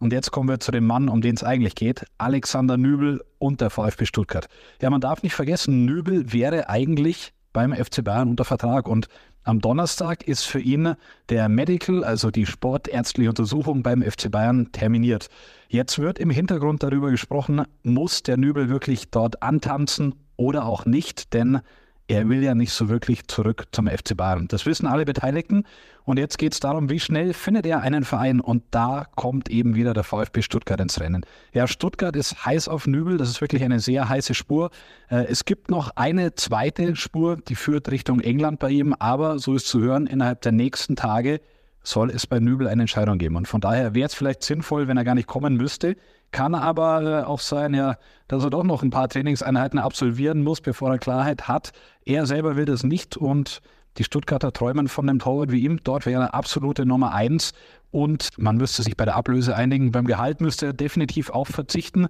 und 0.00 0.11
jetzt 0.11 0.31
kommen 0.31 0.49
wir 0.49 0.61
zu 0.61 0.73
dem 0.73 0.87
Mann, 0.87 1.11
um 1.11 1.21
den 1.21 1.35
es 1.35 1.44
eigentlich 1.44 1.75
geht, 1.75 2.06
Alexander 2.17 2.79
Nübel 2.79 3.23
und 3.38 3.61
der 3.61 3.69
VfB 3.69 4.06
Stuttgart. 4.06 4.49
Ja, 4.81 4.88
man 4.88 5.03
darf 5.03 5.23
nicht 5.23 5.35
vergessen, 5.35 5.85
Nübel 5.85 6.32
wäre 6.32 6.71
eigentlich 6.71 7.35
beim 7.55 7.73
FC 7.73 8.05
Bayern 8.05 8.29
unter 8.29 8.45
Vertrag 8.45 8.87
und 8.87 9.09
am 9.45 9.61
Donnerstag 9.61 10.27
ist 10.27 10.45
für 10.45 10.61
ihn 10.61 10.97
der 11.29 11.49
Medical, 11.49 12.03
also 12.05 12.31
die 12.31 12.47
sportärztliche 12.47 13.31
Untersuchung 13.31 13.83
beim 13.83 14.03
FC 14.03 14.31
Bayern, 14.31 14.73
terminiert. 14.73 15.29
Jetzt 15.69 15.99
wird 15.99 16.19
im 16.19 16.31
Hintergrund 16.31 16.83
darüber 16.83 17.11
gesprochen, 17.11 17.62
muss 17.83 18.23
der 18.23 18.37
Nübel 18.37 18.69
wirklich 18.69 19.11
dort 19.11 19.43
antanzen 19.43 20.15
oder 20.37 20.65
auch 20.67 20.87
nicht, 20.87 21.33
denn 21.35 21.61
er 22.06 22.29
will 22.29 22.43
ja 22.43 22.55
nicht 22.55 22.73
so 22.73 22.89
wirklich 22.89 23.27
zurück 23.29 23.65
zum 23.73 23.87
FC 23.87 24.17
Bayern. 24.17 24.47
Das 24.49 24.67
wissen 24.67 24.87
alle 24.87 25.05
Beteiligten. 25.05 25.65
Und 26.05 26.19
jetzt 26.19 26.37
geht 26.37 26.53
es 26.53 26.61
darum, 26.61 26.91
wie 26.91 27.01
schnell 27.01 27.33
findet 27.33 27.65
er 27.65 27.81
einen 27.81 28.05
Verein. 28.05 28.41
Und 28.41 28.62
da 28.71 29.06
kommt 29.15 29.49
eben 29.49 29.75
wieder 29.75 29.95
der 29.95 30.05
VfB 30.05 30.43
Stuttgart 30.43 30.81
ins 30.81 31.01
Rennen. 31.01 31.25
Ja, 31.53 31.67
Stuttgart 31.67 32.15
ist 32.15 32.45
heiß 32.45 32.69
auf 32.69 32.87
Nübel. 32.87 33.17
Das 33.17 33.31
ist 33.31 33.41
wirklich 33.41 33.65
eine 33.65 33.81
sehr 33.81 34.09
heiße 34.09 34.35
Spur. 34.35 34.71
Äh, 35.09 35.25
es 35.25 35.47
gibt 35.47 35.71
noch 35.71 35.93
eine 35.97 36.35
zweite 36.35 36.95
Spur, 36.95 37.39
die 37.39 37.55
führt 37.55 37.91
Richtung 37.91 38.21
England 38.21 38.59
bei 38.59 38.71
ihm. 38.71 38.95
Aber 38.99 39.39
so 39.39 39.55
ist 39.55 39.67
zu 39.67 39.81
hören, 39.81 40.07
innerhalb 40.07 40.43
der 40.43 40.53
nächsten 40.53 40.97
Tage 40.97 41.41
soll 41.85 42.11
es 42.11 42.27
bei 42.27 42.41
Nübel 42.41 42.67
eine 42.67 42.83
Entscheidung 42.83 43.19
geben. 43.19 43.37
Und 43.37 43.47
von 43.47 43.61
daher 43.61 43.95
wäre 43.95 44.07
es 44.07 44.15
vielleicht 44.15 44.43
sinnvoll, 44.43 44.89
wenn 44.89 44.97
er 44.97 45.05
gar 45.05 45.15
nicht 45.15 45.29
kommen 45.29 45.57
müsste. 45.57 45.97
Kann 46.33 46.55
aber 46.55 47.03
äh, 47.03 47.25
auch 47.25 47.41
sein, 47.41 47.75
ja, 47.75 47.97
dass 48.27 48.43
er 48.43 48.51
doch 48.51 48.65
noch 48.65 48.83
ein 48.83 48.91
paar 48.91 49.09
Trainingseinheiten 49.09 49.79
absolvieren 49.79 50.43
muss, 50.43 50.61
bevor 50.61 50.91
er 50.91 50.99
Klarheit 50.99 51.47
hat. 51.47 51.73
Er 52.05 52.27
selber 52.27 52.57
will 52.57 52.65
das 52.65 52.83
nicht 52.83 53.17
und 53.17 53.61
die 53.99 54.05
Stuttgarter 54.05 54.53
träumen 54.53 54.89
von 54.89 55.09
einem 55.09 55.21
Torwart 55.21 55.53
wie 55.53 55.63
ihm. 55.63 55.79
Dort 55.85 56.07
wäre 56.07 56.23
er 56.23 56.35
absolute 56.35 56.85
Nummer 56.85 57.13
eins 57.15 57.53
und 57.93 58.31
man 58.39 58.57
müsste 58.57 58.83
sich 58.83 58.97
bei 58.97 59.05
der 59.05 59.15
Ablöse 59.15 59.55
einigen. 59.55 59.93
Beim 59.93 60.07
Gehalt 60.07 60.41
müsste 60.41 60.67
er 60.67 60.73
definitiv 60.73 61.31
auch 61.31 61.47
verzichten. 61.47 62.09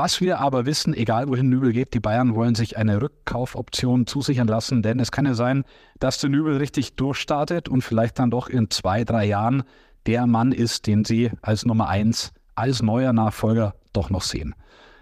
Was 0.00 0.20
wir 0.20 0.38
aber 0.38 0.64
wissen, 0.64 0.94
egal 0.94 1.26
wohin 1.26 1.48
Nübel 1.48 1.72
geht, 1.72 1.92
die 1.92 1.98
Bayern 1.98 2.36
wollen 2.36 2.54
sich 2.54 2.76
eine 2.76 3.02
Rückkaufoption 3.02 4.06
zusichern 4.06 4.46
lassen, 4.46 4.80
denn 4.80 5.00
es 5.00 5.10
kann 5.10 5.26
ja 5.26 5.34
sein, 5.34 5.64
dass 5.98 6.20
der 6.20 6.30
Nübel 6.30 6.56
richtig 6.58 6.94
durchstartet 6.94 7.68
und 7.68 7.82
vielleicht 7.82 8.20
dann 8.20 8.30
doch 8.30 8.48
in 8.48 8.70
zwei, 8.70 9.02
drei 9.02 9.24
Jahren 9.24 9.64
der 10.06 10.28
Mann 10.28 10.52
ist, 10.52 10.86
den 10.86 11.04
sie 11.04 11.32
als 11.42 11.66
Nummer 11.66 11.88
eins 11.88 12.32
als 12.54 12.80
neuer 12.80 13.12
Nachfolger 13.12 13.74
doch 13.92 14.08
noch 14.08 14.22
sehen. 14.22 14.54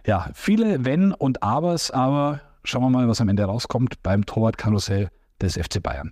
Ja, 0.07 0.31
viele 0.33 0.87
Wenn 0.87 1.13
und 1.13 1.43
Abers, 1.43 1.91
aber 1.91 2.41
schauen 2.65 2.81
wir 2.85 2.89
mal, 2.89 3.07
was 3.07 3.21
am 3.21 3.29
Ende 3.29 3.45
rauskommt 3.45 4.03
beim 4.03 4.25
Torwartkarussell 4.25 5.11
des 5.43 5.59
FC 5.59 5.83
Bayern. 5.83 6.11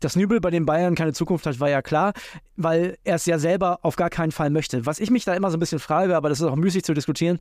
Dass 0.00 0.16
Nübel 0.16 0.40
bei 0.40 0.50
den 0.50 0.66
Bayern 0.66 0.96
keine 0.96 1.12
Zukunft 1.12 1.46
hat, 1.46 1.60
war 1.60 1.70
ja 1.70 1.82
klar, 1.82 2.14
weil 2.56 2.98
er 3.04 3.14
es 3.14 3.26
ja 3.26 3.38
selber 3.38 3.78
auf 3.82 3.94
gar 3.94 4.10
keinen 4.10 4.32
Fall 4.32 4.50
möchte. 4.50 4.86
Was 4.86 4.98
ich 4.98 5.12
mich 5.12 5.24
da 5.24 5.34
immer 5.34 5.52
so 5.52 5.56
ein 5.56 5.60
bisschen 5.60 5.78
frage, 5.78 6.16
aber 6.16 6.28
das 6.28 6.40
ist 6.40 6.46
auch 6.46 6.56
müßig 6.56 6.82
zu 6.82 6.92
diskutieren, 6.92 7.38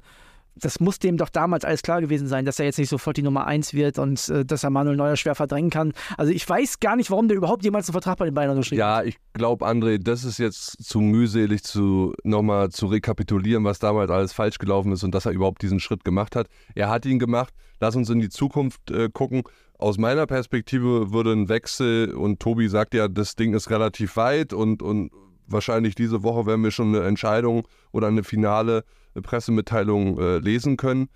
das 0.56 0.80
muss 0.80 1.00
dem 1.00 1.18
doch 1.18 1.30
damals 1.30 1.66
alles 1.66 1.82
klar 1.82 2.02
gewesen 2.02 2.28
sein, 2.28 2.46
dass 2.46 2.60
er 2.60 2.66
jetzt 2.66 2.80
nicht 2.80 2.90
sofort 2.90 3.18
die 3.18 3.22
Nummer 3.22 3.46
1 3.46 3.74
wird 3.74 4.00
und 4.00 4.30
äh, 4.30 4.46
dass 4.46 4.64
er 4.64 4.70
Manuel 4.70 4.96
Neuer 4.96 5.18
schwer 5.18 5.36
verdrängen 5.36 5.70
kann. 5.70 5.94
Also 6.18 6.32
ich 6.32 6.48
weiß 6.48 6.80
gar 6.80 6.96
nicht, 6.96 7.12
warum 7.12 7.28
der 7.28 7.38
überhaupt 7.38 7.64
jemals 7.64 7.88
einen 7.88 7.94
Vertrag 7.94 8.18
bei 8.18 8.26
den 8.26 8.34
Bayern 8.34 8.52
unterschrieben 8.52 8.82
hat. 8.82 9.04
Ja, 9.04 9.08
ich 9.08 9.18
glaube, 9.34 9.68
André, 9.68 9.98
das 9.98 10.24
ist 10.24 10.38
jetzt 10.38 10.84
zu 10.84 11.02
mühselig, 11.02 11.64
zu 11.64 12.14
nochmal 12.24 12.70
zu 12.70 12.88
rekapitulieren, 12.88 13.64
was 13.64 13.80
damals 13.80 14.10
alles 14.12 14.34
falsch 14.34 14.58
gelaufen 14.58 14.92
ist 14.92 15.04
und 15.04 15.14
dass 15.14 15.26
er 15.26 15.32
überhaupt 15.32 15.62
diesen 15.62 15.80
Schritt 15.80 16.04
gemacht 16.04 16.36
hat. 16.36 16.48
Er 16.74 16.90
hat 16.90 17.06
ihn 17.06 17.20
gemacht. 17.20 17.54
Lass 17.82 17.96
uns 17.96 18.10
in 18.10 18.20
die 18.20 18.30
Zukunft 18.30 18.90
äh, 18.92 19.10
gucken. 19.10 19.44
Aus 19.78 19.98
meiner 19.98 20.26
Perspektive 20.26 21.12
würde 21.12 21.34
ein 21.34 21.50
Wechsel, 21.50 22.14
und 22.14 22.40
Tobi 22.40 22.70
sagt 22.70 22.94
ja, 22.94 23.10
das 23.10 23.36
Ding 23.36 23.54
ist 23.54 23.70
relativ 23.70 24.16
weit 24.16 24.54
und, 24.54 24.82
und 24.82 25.12
wahrscheinlich 25.48 25.96
diese 25.96 26.24
Woche 26.24 26.46
werden 26.46 26.64
wir 26.64 26.72
schon 26.72 26.96
eine 26.96 27.06
Entscheidung 27.06 27.68
oder 27.92 28.08
eine 28.08 28.24
finale 28.24 28.86
Pressemitteilung 29.22 30.20
äh, 30.20 30.38
lesen 30.38 30.78
können. 30.78 31.10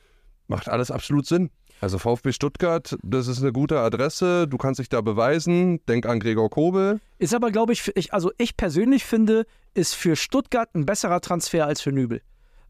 Macht 0.47 0.67
alles 0.67 0.91
absolut 0.91 1.25
Sinn. 1.25 1.49
Also 1.81 1.97
VfB 1.97 2.33
Stuttgart, 2.33 2.97
das 3.03 3.27
ist 3.27 3.41
eine 3.41 3.53
gute 3.53 3.79
Adresse. 3.79 4.47
Du 4.47 4.57
kannst 4.57 4.79
dich 4.79 4.89
da 4.89 5.01
beweisen. 5.01 5.79
Denk 5.87 6.05
an 6.05 6.19
Gregor 6.19 6.49
Kobel. 6.49 6.99
Ist 7.19 7.33
aber, 7.33 7.51
glaube 7.51 7.71
ich, 7.71 7.89
ich, 7.95 8.13
also 8.13 8.31
ich 8.37 8.57
persönlich 8.57 9.05
finde, 9.05 9.45
ist 9.73 9.95
für 9.95 10.15
Stuttgart 10.15 10.73
ein 10.75 10.85
besserer 10.85 11.21
Transfer 11.21 11.65
als 11.65 11.81
für 11.81 11.91
Nübel. 11.91 12.21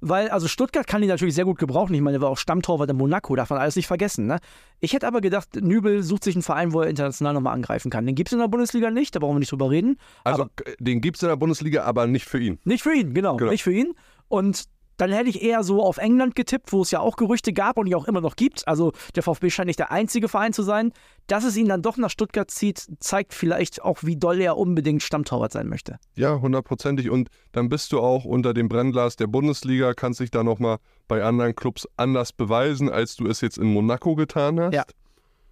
Weil, 0.02 0.30
also 0.30 0.48
Stuttgart 0.48 0.88
kann 0.88 1.02
ihn 1.02 1.10
natürlich 1.10 1.36
sehr 1.36 1.44
gut 1.44 1.58
gebrauchen. 1.58 1.94
Ich 1.94 2.02
meine, 2.02 2.18
er 2.18 2.22
war 2.22 2.30
auch 2.30 2.38
Stammtorwart 2.38 2.90
in 2.90 2.96
Monaco, 2.96 3.36
darf 3.36 3.50
man 3.50 3.60
alles 3.60 3.76
nicht 3.76 3.88
vergessen. 3.88 4.28
Ne? 4.28 4.40
Ich 4.80 4.94
hätte 4.94 5.08
aber 5.08 5.20
gedacht, 5.20 5.56
Nübel 5.56 6.04
sucht 6.04 6.24
sich 6.24 6.36
einen 6.36 6.44
Verein, 6.44 6.72
wo 6.72 6.82
er 6.82 6.88
international 6.88 7.34
nochmal 7.34 7.54
angreifen 7.54 7.90
kann. 7.90 8.06
Den 8.06 8.16
gibt 8.16 8.30
es 8.30 8.34
in 8.34 8.40
der 8.40 8.48
Bundesliga 8.48 8.92
nicht, 8.92 9.16
da 9.16 9.20
brauchen 9.20 9.36
wir 9.36 9.40
nicht 9.40 9.52
drüber 9.52 9.70
reden. 9.70 9.98
Also, 10.24 10.44
aber, 10.44 10.52
den 10.80 11.02
gibt 11.02 11.18
es 11.18 11.24
in 11.24 11.30
der 11.30 11.36
Bundesliga, 11.36 11.84
aber 11.84 12.08
nicht 12.08 12.26
für 12.26 12.40
ihn. 12.40 12.60
Nicht 12.64 12.84
für 12.84 12.94
ihn, 12.94 13.14
genau, 13.14 13.36
genau. 13.36 13.52
Nicht 13.52 13.64
für 13.64 13.74
ihn. 13.74 13.94
Und 14.30 14.66
Dann 15.00 15.14
hätte 15.14 15.30
ich 15.30 15.42
eher 15.42 15.64
so 15.64 15.82
auf 15.82 15.98
England 15.98 16.36
getippt, 16.36 16.74
wo 16.74 16.82
es 16.82 16.92
ja 16.92 17.00
auch 17.00 17.16
Gerüchte 17.16 17.54
gab 17.54 17.78
und 17.78 17.86
die 17.86 17.96
auch 17.96 18.06
immer 18.06 18.20
noch 18.20 18.36
gibt. 18.36 18.68
Also 18.68 18.92
der 19.16 19.24
VfB 19.24 19.50
scheint 19.50 19.68
nicht 19.68 19.80
der 19.80 19.92
einzige 19.92 20.28
Verein 20.28 20.52
zu 20.52 20.62
sein. 20.62 20.92
Dass 21.28 21.46
es 21.46 21.56
ihn 21.56 21.70
dann 21.70 21.82
doch 21.82 21.96
nach 21.96 22.10
Stuttgart 22.10 22.52
zieht, 22.52 22.86
zeigt 23.00 23.34
vielleicht 23.34 23.82
auch, 23.82 24.00
wie 24.04 24.18
doll 24.18 24.42
er 24.42 24.58
unbedingt 24.58 25.02
Stammtorwart 25.02 25.54
sein 25.54 25.70
möchte. 25.70 26.00
Ja, 26.16 26.42
hundertprozentig. 26.42 27.10
Und 27.10 27.30
dann 27.54 27.70
bist 27.70 27.94
du 27.94 28.02
auch 28.02 28.26
unter 28.26 28.54
dem 28.54 28.68
Brennglas 28.68 29.16
der 29.16 29.28
Bundesliga, 29.28 29.94
kannst 29.94 30.20
dich 30.20 30.32
da 30.32 30.44
nochmal 30.44 30.80
bei 31.08 31.24
anderen 31.24 31.56
Clubs 31.56 31.88
anders 31.96 32.34
beweisen, 32.34 32.90
als 32.90 33.16
du 33.16 33.26
es 33.26 33.40
jetzt 33.40 33.58
in 33.58 33.72
Monaco 33.72 34.16
getan 34.16 34.60
hast. 34.60 34.74
Ja. 34.74 34.84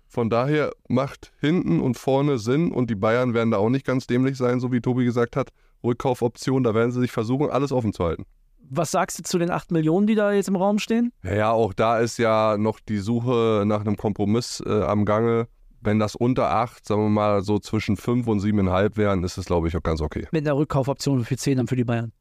Von 0.10 0.30
daher 0.30 0.74
macht 0.90 1.32
hinten 1.40 1.80
und 1.80 1.98
vorne 1.98 2.38
Sinn 2.38 2.74
und 2.74 2.90
die 2.90 2.96
Bayern 2.96 3.34
werden 3.34 3.52
da 3.52 3.58
auch 3.58 3.70
nicht 3.70 3.86
ganz 3.86 4.08
dämlich 4.08 4.36
sein, 4.36 4.60
so 4.60 4.74
wie 4.74 4.82
Tobi 4.82 5.06
gesagt 5.06 5.38
hat. 5.38 5.52
Rückkaufoption, 5.86 6.64
da 6.64 6.74
werden 6.74 6.92
sie 6.92 7.00
sich 7.00 7.12
versuchen, 7.14 7.50
alles 7.50 7.72
offen 7.72 7.94
zu 7.94 8.04
halten. 8.04 8.26
Was 8.70 8.92
sagst 8.92 9.20
du 9.20 9.24
zu 9.24 9.38
den 9.38 9.50
8 9.50 9.72
Millionen, 9.72 10.08
die 10.08 10.16
da 10.16 10.32
jetzt 10.32 10.48
im 10.48 10.56
Raum 10.56 10.80
stehen? 10.80 11.12
Ja, 11.24 11.52
auch 11.52 11.74
da 11.74 12.00
ist 12.00 12.18
ja 12.18 12.58
noch 12.58 12.80
die 12.80 12.98
Suche 12.98 13.64
nach 13.66 13.82
einem 13.82 13.98
Kompromiss 13.98 14.62
äh, 14.66 14.82
am 14.84 15.06
Gange. 15.06 15.48
Wenn 15.82 16.00
das 16.00 16.16
unter 16.16 16.50
8, 16.50 16.86
sagen 16.86 17.04
wir 17.04 17.10
mal 17.10 17.44
so 17.44 17.60
zwischen 17.60 17.98
5 17.98 18.28
und 18.28 18.42
7,5 18.42 18.98
wären, 18.98 19.24
ist 19.24 19.38
es, 19.38 19.46
glaube 19.46 19.68
ich, 19.68 19.78
auch 19.78 19.84
ganz 19.84 20.02
okay. 20.02 20.28
Mit 20.32 20.46
einer 20.46 20.58
Rückkaufoption 20.58 21.24
für 21.24 21.38
10 21.38 21.58
dann 21.58 21.68
für 21.68 21.76
die 21.76 21.84
Bayern. 21.84 22.12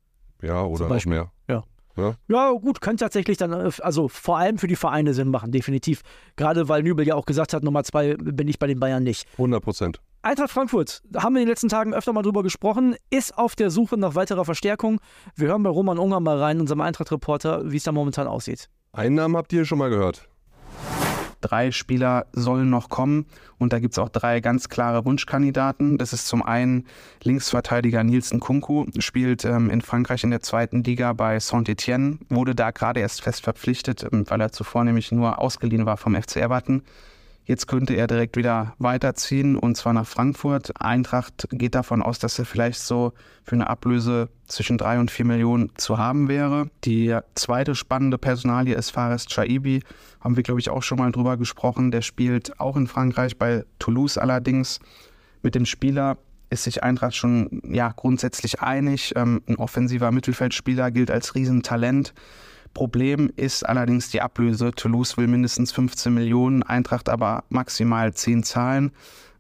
Ja, 0.43 0.62
oder 0.62 0.88
noch 0.88 1.05
mehr. 1.07 1.33
Ja. 1.49 1.65
Ja. 1.97 2.15
Ja, 2.29 2.53
gut, 2.53 2.83
könnte 2.83 3.05
tatsächlich 3.05 3.38
dann, 3.38 3.53
äh, 3.53 3.71
also 3.81 4.09
vor 4.09 4.38
allem 4.38 4.59
für 4.59 4.67
die 4.67 4.76
Vereine 4.76 5.15
Sinn 5.15 5.31
machen, 5.31 5.50
definitiv. 5.50 6.03
Gerade 6.37 6.69
weil 6.69 6.83
Nübel 6.83 7.07
ja 7.07 7.15
auch 7.15 7.25
gesagt 7.25 7.55
hat, 7.55 7.62
Nummer 7.62 7.85
zwei 7.85 8.17
bin 8.17 8.49
ich 8.49 8.59
bei 8.59 8.67
den 8.67 8.79
Bayern 8.79 9.03
nicht. 9.03 9.26
100 9.33 9.62
Prozent. 9.62 10.00
Eintracht 10.26 10.50
Frankfurt, 10.50 11.02
da 11.09 11.23
haben 11.23 11.35
wir 11.35 11.40
in 11.40 11.47
den 11.47 11.52
letzten 11.52 11.68
Tagen 11.68 11.95
öfter 11.95 12.12
mal 12.12 12.23
drüber 12.23 12.42
gesprochen, 12.42 12.97
ist 13.11 13.38
auf 13.38 13.54
der 13.54 13.71
Suche 13.71 13.97
nach 13.97 14.16
weiterer 14.16 14.45
Verstärkung. 14.45 15.00
Wir 15.37 15.47
hören 15.47 15.62
bei 15.62 15.71
Roman 15.71 16.00
Unger 16.00 16.18
mal 16.18 16.37
rein, 16.37 16.59
unserem 16.59 16.80
Eintracht-Reporter, 16.80 17.71
wie 17.71 17.76
es 17.76 17.85
da 17.85 17.92
momentan 17.92 18.26
aussieht. 18.26 18.68
Einen 18.92 19.14
Namen 19.14 19.37
habt 19.37 19.52
ihr 19.52 19.64
schon 19.64 19.78
mal 19.78 19.88
gehört. 19.88 20.28
Drei 21.42 21.71
Spieler 21.71 22.26
sollen 22.33 22.71
noch 22.71 22.88
kommen 22.88 23.26
und 23.59 23.73
da 23.73 23.78
gibt 23.78 23.95
es 23.95 24.00
auch 24.00 24.09
drei 24.09 24.40
ganz 24.40 24.68
klare 24.68 25.04
Wunschkandidaten. 25.04 25.97
Das 25.97 26.12
ist 26.12 26.26
zum 26.26 26.42
einen 26.42 26.88
Linksverteidiger 27.23 28.02
Nielsen 28.02 28.40
Kunku, 28.40 28.87
spielt 28.99 29.45
ähm, 29.45 29.71
in 29.71 29.80
Frankreich 29.80 30.25
in 30.25 30.30
der 30.30 30.40
zweiten 30.40 30.83
Liga 30.83 31.12
bei 31.12 31.38
Saint-Etienne, 31.38 32.18
wurde 32.30 32.56
da 32.56 32.73
gerade 32.73 32.99
erst 32.99 33.23
fest 33.23 33.45
verpflichtet, 33.45 34.04
ähm, 34.11 34.25
weil 34.26 34.40
er 34.40 34.50
zuvor 34.50 34.83
nämlich 34.83 35.12
nur 35.12 35.38
ausgeliehen 35.38 35.87
war 35.87 35.97
vom 35.97 36.21
FC 36.21 36.38
Everton. 36.38 36.83
Jetzt 37.47 37.69
könnte 37.69 37.95
er 37.95 38.09
direkt 38.09 38.37
wieder 38.37 38.75
weiterziehen 38.81 39.57
und 39.57 39.76
zwar 39.76 39.93
nach 39.93 40.07
Frankfurt. 40.07 40.73
Eintracht 40.81 41.47
geht 41.53 41.76
davon 41.76 42.03
aus, 42.03 42.19
dass 42.19 42.37
er 42.41 42.45
vielleicht 42.45 42.81
so 42.81 43.12
für 43.45 43.55
eine 43.55 43.71
Ablöse 43.71 44.29
zwischen 44.49 44.79
drei 44.79 44.99
und 44.99 45.12
vier 45.12 45.25
Millionen 45.25 45.71
zu 45.76 45.97
haben 45.97 46.29
wäre. 46.29 46.69
Die 46.85 47.17
zweite 47.37 47.76
spannende 47.76 48.19
Personalie 48.19 48.75
ist 48.75 48.91
Fares 48.91 49.26
Chaibi. 49.26 49.85
Haben 50.21 50.35
wir, 50.35 50.43
glaube 50.43 50.59
ich, 50.59 50.71
auch 50.71 50.83
schon 50.83 50.99
mal 50.99 51.12
drüber 51.12 51.37
gesprochen. 51.37 51.93
Der 51.93 52.03
spielt 52.03 52.59
auch 52.59 52.76
in 52.76 52.88
Frankreich, 52.88 53.38
bei 53.38 53.65
Toulouse 53.79 54.19
allerdings. 54.19 54.81
Mit 55.43 55.55
dem 55.55 55.67
Spieler 55.67 56.19
ist 56.50 56.65
sich 56.65 56.83
Eintracht 56.83 57.15
schon 57.15 57.62
ja, 57.71 57.93
grundsätzlich 57.95 58.61
einig. 58.61 59.12
Ähm, 59.15 59.43
ein 59.47 59.55
offensiver 59.55 60.11
Mittelfeldspieler 60.11 60.91
gilt 60.91 61.12
als 61.12 61.37
Riesentalent. 61.37 62.12
Problem 62.76 63.33
ist 63.37 63.66
allerdings 63.66 64.11
die 64.11 64.21
Ablöse. 64.21 64.71
Toulouse 64.71 65.16
will 65.16 65.28
mindestens 65.28 65.73
15 65.73 66.12
Millionen, 66.12 66.62
Eintracht 66.62 67.09
aber 67.09 67.45
maximal 67.49 68.12
10 68.12 68.42
zahlen. 68.42 68.92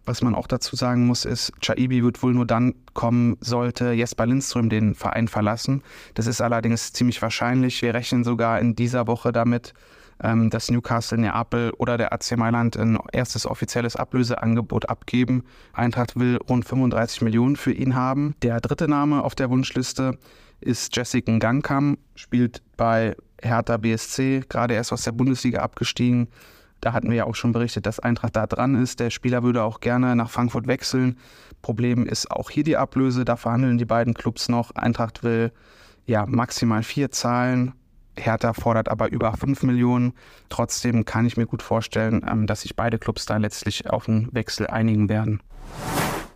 Was 0.06 0.22
man 0.22 0.34
auch 0.34 0.46
dazu 0.46 0.74
sagen 0.74 1.06
muss, 1.06 1.26
ist, 1.26 1.52
Chaibi 1.60 2.02
wird 2.02 2.22
wohl 2.22 2.32
nur 2.32 2.46
dann 2.46 2.74
kommen, 2.94 3.36
sollte 3.42 3.92
Jesper 3.92 4.24
Lindström 4.24 4.70
den 4.70 4.94
Verein 4.94 5.28
verlassen. 5.28 5.82
Das 6.14 6.26
ist 6.26 6.40
allerdings 6.40 6.94
ziemlich 6.94 7.20
wahrscheinlich. 7.20 7.82
Wir 7.82 7.92
rechnen 7.92 8.24
sogar 8.24 8.58
in 8.58 8.74
dieser 8.74 9.06
Woche 9.06 9.32
damit, 9.32 9.74
ähm, 10.22 10.48
dass 10.48 10.70
Newcastle, 10.70 11.18
Neapel 11.18 11.72
oder 11.76 11.98
der 11.98 12.14
AC 12.14 12.38
Mailand 12.38 12.78
ein 12.78 12.98
erstes 13.12 13.44
offizielles 13.44 13.96
Ablöseangebot 13.96 14.88
abgeben. 14.88 15.44
Eintracht 15.74 16.18
will 16.18 16.38
rund 16.48 16.64
35 16.64 17.20
Millionen 17.20 17.56
für 17.56 17.72
ihn 17.72 17.96
haben. 17.96 18.34
Der 18.40 18.62
dritte 18.62 18.88
Name 18.88 19.22
auf 19.22 19.34
der 19.34 19.50
Wunschliste 19.50 20.16
ist 20.62 20.96
Jessica 20.96 21.36
Gangkam, 21.36 21.98
spielt 22.14 22.62
bei 22.78 23.14
Hertha 23.42 23.76
BSC, 23.76 24.44
gerade 24.48 24.74
erst 24.74 24.92
aus 24.92 25.02
der 25.02 25.12
Bundesliga 25.12 25.60
abgestiegen. 25.60 26.28
Da 26.80 26.92
hatten 26.92 27.08
wir 27.08 27.16
ja 27.16 27.24
auch 27.24 27.34
schon 27.34 27.52
berichtet, 27.52 27.86
dass 27.86 28.00
Eintracht 28.00 28.36
da 28.36 28.46
dran 28.46 28.74
ist. 28.74 29.00
Der 29.00 29.10
Spieler 29.10 29.42
würde 29.42 29.62
auch 29.62 29.80
gerne 29.80 30.14
nach 30.14 30.30
Frankfurt 30.30 30.66
wechseln. 30.66 31.18
Problem 31.62 32.06
ist 32.06 32.30
auch 32.30 32.50
hier 32.50 32.64
die 32.64 32.76
Ablöse. 32.76 33.24
Da 33.24 33.36
verhandeln 33.36 33.78
die 33.78 33.84
beiden 33.84 34.14
Clubs 34.14 34.48
noch. 34.48 34.72
Eintracht 34.74 35.22
will 35.22 35.52
ja 36.04 36.26
maximal 36.26 36.82
vier 36.82 37.10
zahlen. 37.10 37.72
Hertha 38.18 38.52
fordert 38.52 38.88
aber 38.88 39.10
über 39.10 39.32
5 39.32 39.62
Millionen. 39.62 40.12
Trotzdem 40.48 41.04
kann 41.04 41.26
ich 41.26 41.36
mir 41.36 41.46
gut 41.46 41.62
vorstellen, 41.62 42.24
ähm, 42.28 42.46
dass 42.46 42.62
sich 42.62 42.76
beide 42.76 42.98
Clubs 42.98 43.26
da 43.26 43.36
letztlich 43.36 43.90
auf 43.90 44.08
einen 44.08 44.32
Wechsel 44.32 44.66
einigen 44.66 45.08
werden. 45.08 45.42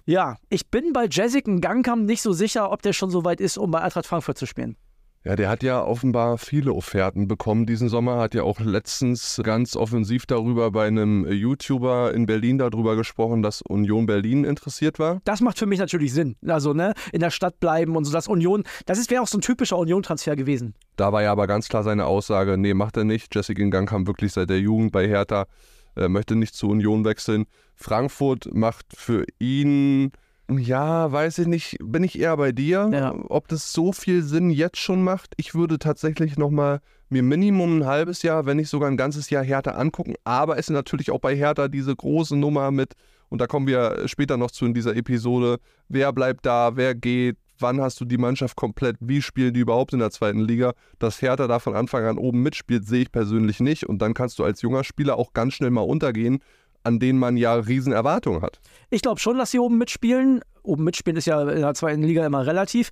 Ja, 0.07 0.37
ich 0.49 0.69
bin 0.69 0.93
bei 0.93 1.07
Jessica 1.07 1.53
Gangkam 1.61 2.05
nicht 2.05 2.23
so 2.23 2.33
sicher, 2.33 2.73
ob 2.73 2.83
der 2.83 2.93
schon 2.93 3.11
so 3.11 3.25
weit 3.25 3.41
ist, 3.41 3.57
um 3.59 3.71
bei 3.71 3.81
Eintracht 3.81 4.07
Frankfurt 4.07 4.39
zu 4.39 4.47
spielen. 4.47 4.77
Ja, 5.23 5.37
der 5.37 5.51
hat 5.51 5.63
ja 5.63 5.85
offenbar 5.85 6.39
viele 6.39 6.73
Offerten 6.73 7.29
bekommen 7.29 7.67
diesen 7.67 7.91
Sommer, 7.91 8.17
hat 8.17 8.35
ja 8.35 8.43
auch 8.43 8.59
letztens 8.59 9.39
ganz 9.45 9.77
offensiv 9.77 10.25
darüber 10.25 10.71
bei 10.71 10.87
einem 10.87 11.31
YouTuber 11.31 12.15
in 12.15 12.25
Berlin 12.25 12.57
darüber 12.57 12.97
gesprochen, 12.97 13.43
dass 13.43 13.61
Union 13.61 14.07
Berlin 14.07 14.45
interessiert 14.45 14.99
war. 14.99 15.21
Das 15.27 15.43
macht 15.43 15.59
für 15.59 15.67
mich 15.67 15.79
natürlich 15.79 16.15
Sinn. 16.15 16.37
Also, 16.47 16.73
ne, 16.73 16.95
in 17.13 17.21
der 17.21 17.31
Stadt 17.31 17.61
bleiben 17.61 17.97
und 17.97 18.07
so, 18.07 18.13
das 18.13 18.29
Union, 18.29 18.65
das 18.87 19.11
wäre 19.11 19.21
auch 19.21 19.27
so 19.27 19.37
ein 19.37 19.43
typischer 19.43 19.77
Union-Transfer 19.77 20.37
gewesen. 20.37 20.73
Da 20.97 21.13
war 21.13 21.23
ja 21.23 21.33
aber 21.33 21.47
ganz 21.47 21.69
klar 21.69 21.83
seine 21.83 22.07
Aussage, 22.07 22.57
nee, 22.57 22.73
macht 22.73 22.97
er 22.97 23.05
nicht. 23.05 23.35
Jessica 23.35 23.63
Gang 23.65 23.87
kam 23.87 24.07
wirklich 24.07 24.33
seit 24.33 24.49
der 24.49 24.61
Jugend 24.61 24.91
bei 24.91 25.07
Hertha, 25.07 25.45
äh, 25.97 26.09
möchte 26.09 26.35
nicht 26.35 26.55
zu 26.55 26.71
Union 26.71 27.05
wechseln. 27.05 27.45
Frankfurt 27.77 28.55
macht 28.55 28.87
für 28.97 29.27
ihn 29.39 30.13
ja, 30.59 31.11
weiß 31.13 31.39
ich 31.39 31.47
nicht, 31.47 31.77
bin 31.83 32.03
ich 32.05 32.19
eher 32.19 32.37
bei 32.37 32.53
dir, 32.53 32.91
Ja. 32.93 33.15
ob 33.29 33.49
das 33.49 33.73
so 33.73 33.93
viel 33.93 34.23
Sinn 34.23 34.51
jetzt 34.51 34.79
schon 34.79 35.03
macht. 35.03 35.35
Ich 35.37 35.55
würde 35.55 35.79
tatsächlich 35.79 36.37
nochmal 36.39 36.81
mir 37.09 37.23
Minimum 37.23 37.79
ein 37.79 37.87
halbes 37.87 38.23
Jahr, 38.23 38.47
wenn 38.47 38.57
nicht 38.57 38.69
sogar 38.69 38.89
ein 38.91 38.97
ganzes 38.97 39.31
Jahr 39.31 39.43
Hertha 39.45 39.73
angucken. 39.73 40.15
Aber 40.25 40.55
es 40.59 40.69
ist 40.69 40.71
natürlich 40.71 41.11
auch 41.11 41.21
bei 41.21 41.35
Hertha 41.37 41.69
diese 41.69 41.95
große 41.95 42.37
Nummer 42.37 42.71
mit, 42.71 42.95
und 43.29 43.41
da 43.41 43.47
kommen 43.47 43.67
wir 43.67 44.09
später 44.09 44.37
noch 44.37 44.51
zu 44.51 44.65
in 44.67 44.75
dieser 44.75 44.97
Episode, 44.97 45.59
wer 45.89 46.13
bleibt 46.13 46.47
da, 46.47 46.77
wer 46.77 46.95
geht, 46.95 47.37
wann 47.61 47.81
hast 47.81 48.01
du 48.01 48.05
die 48.05 48.19
Mannschaft 48.19 48.57
komplett, 48.57 48.97
wie 49.01 49.23
spielen 49.23 49.53
die 49.55 49.61
überhaupt 49.61 49.93
in 49.93 49.99
der 49.99 50.11
zweiten 50.11 50.41
Liga. 50.41 50.73
Dass 50.99 51.21
Hertha 51.23 51.47
da 51.47 51.59
von 51.59 51.77
Anfang 51.77 52.05
an 52.05 52.19
oben 52.19 52.43
mitspielt, 52.43 52.87
sehe 52.87 53.03
ich 53.03 53.13
persönlich 53.13 53.61
nicht. 53.61 53.85
Und 53.87 54.01
dann 54.03 54.15
kannst 54.15 54.39
du 54.39 54.45
als 54.45 54.63
junger 54.63 54.83
Spieler 54.83 55.17
auch 55.17 55.33
ganz 55.33 55.55
schnell 55.55 55.71
mal 55.71 55.83
untergehen, 55.83 56.41
an 56.83 56.99
denen 56.99 57.19
man 57.19 57.37
ja 57.37 57.55
riesen 57.55 57.93
Erwartungen 57.93 58.43
hat. 58.43 58.61
Ich 58.91 59.03
glaube 59.03 59.21
schon, 59.21 59.39
dass 59.39 59.51
sie 59.51 59.59
oben 59.59 59.79
mitspielen. 59.79 60.41
Oben 60.63 60.85
mitspielen 60.85 61.17
ist 61.17 61.27
ja 61.27 61.43
in 61.43 61.61
der 61.61 61.75
zweiten 61.75 62.03
Liga 62.03 62.27
immer 62.27 62.47
relativ. 62.47 62.91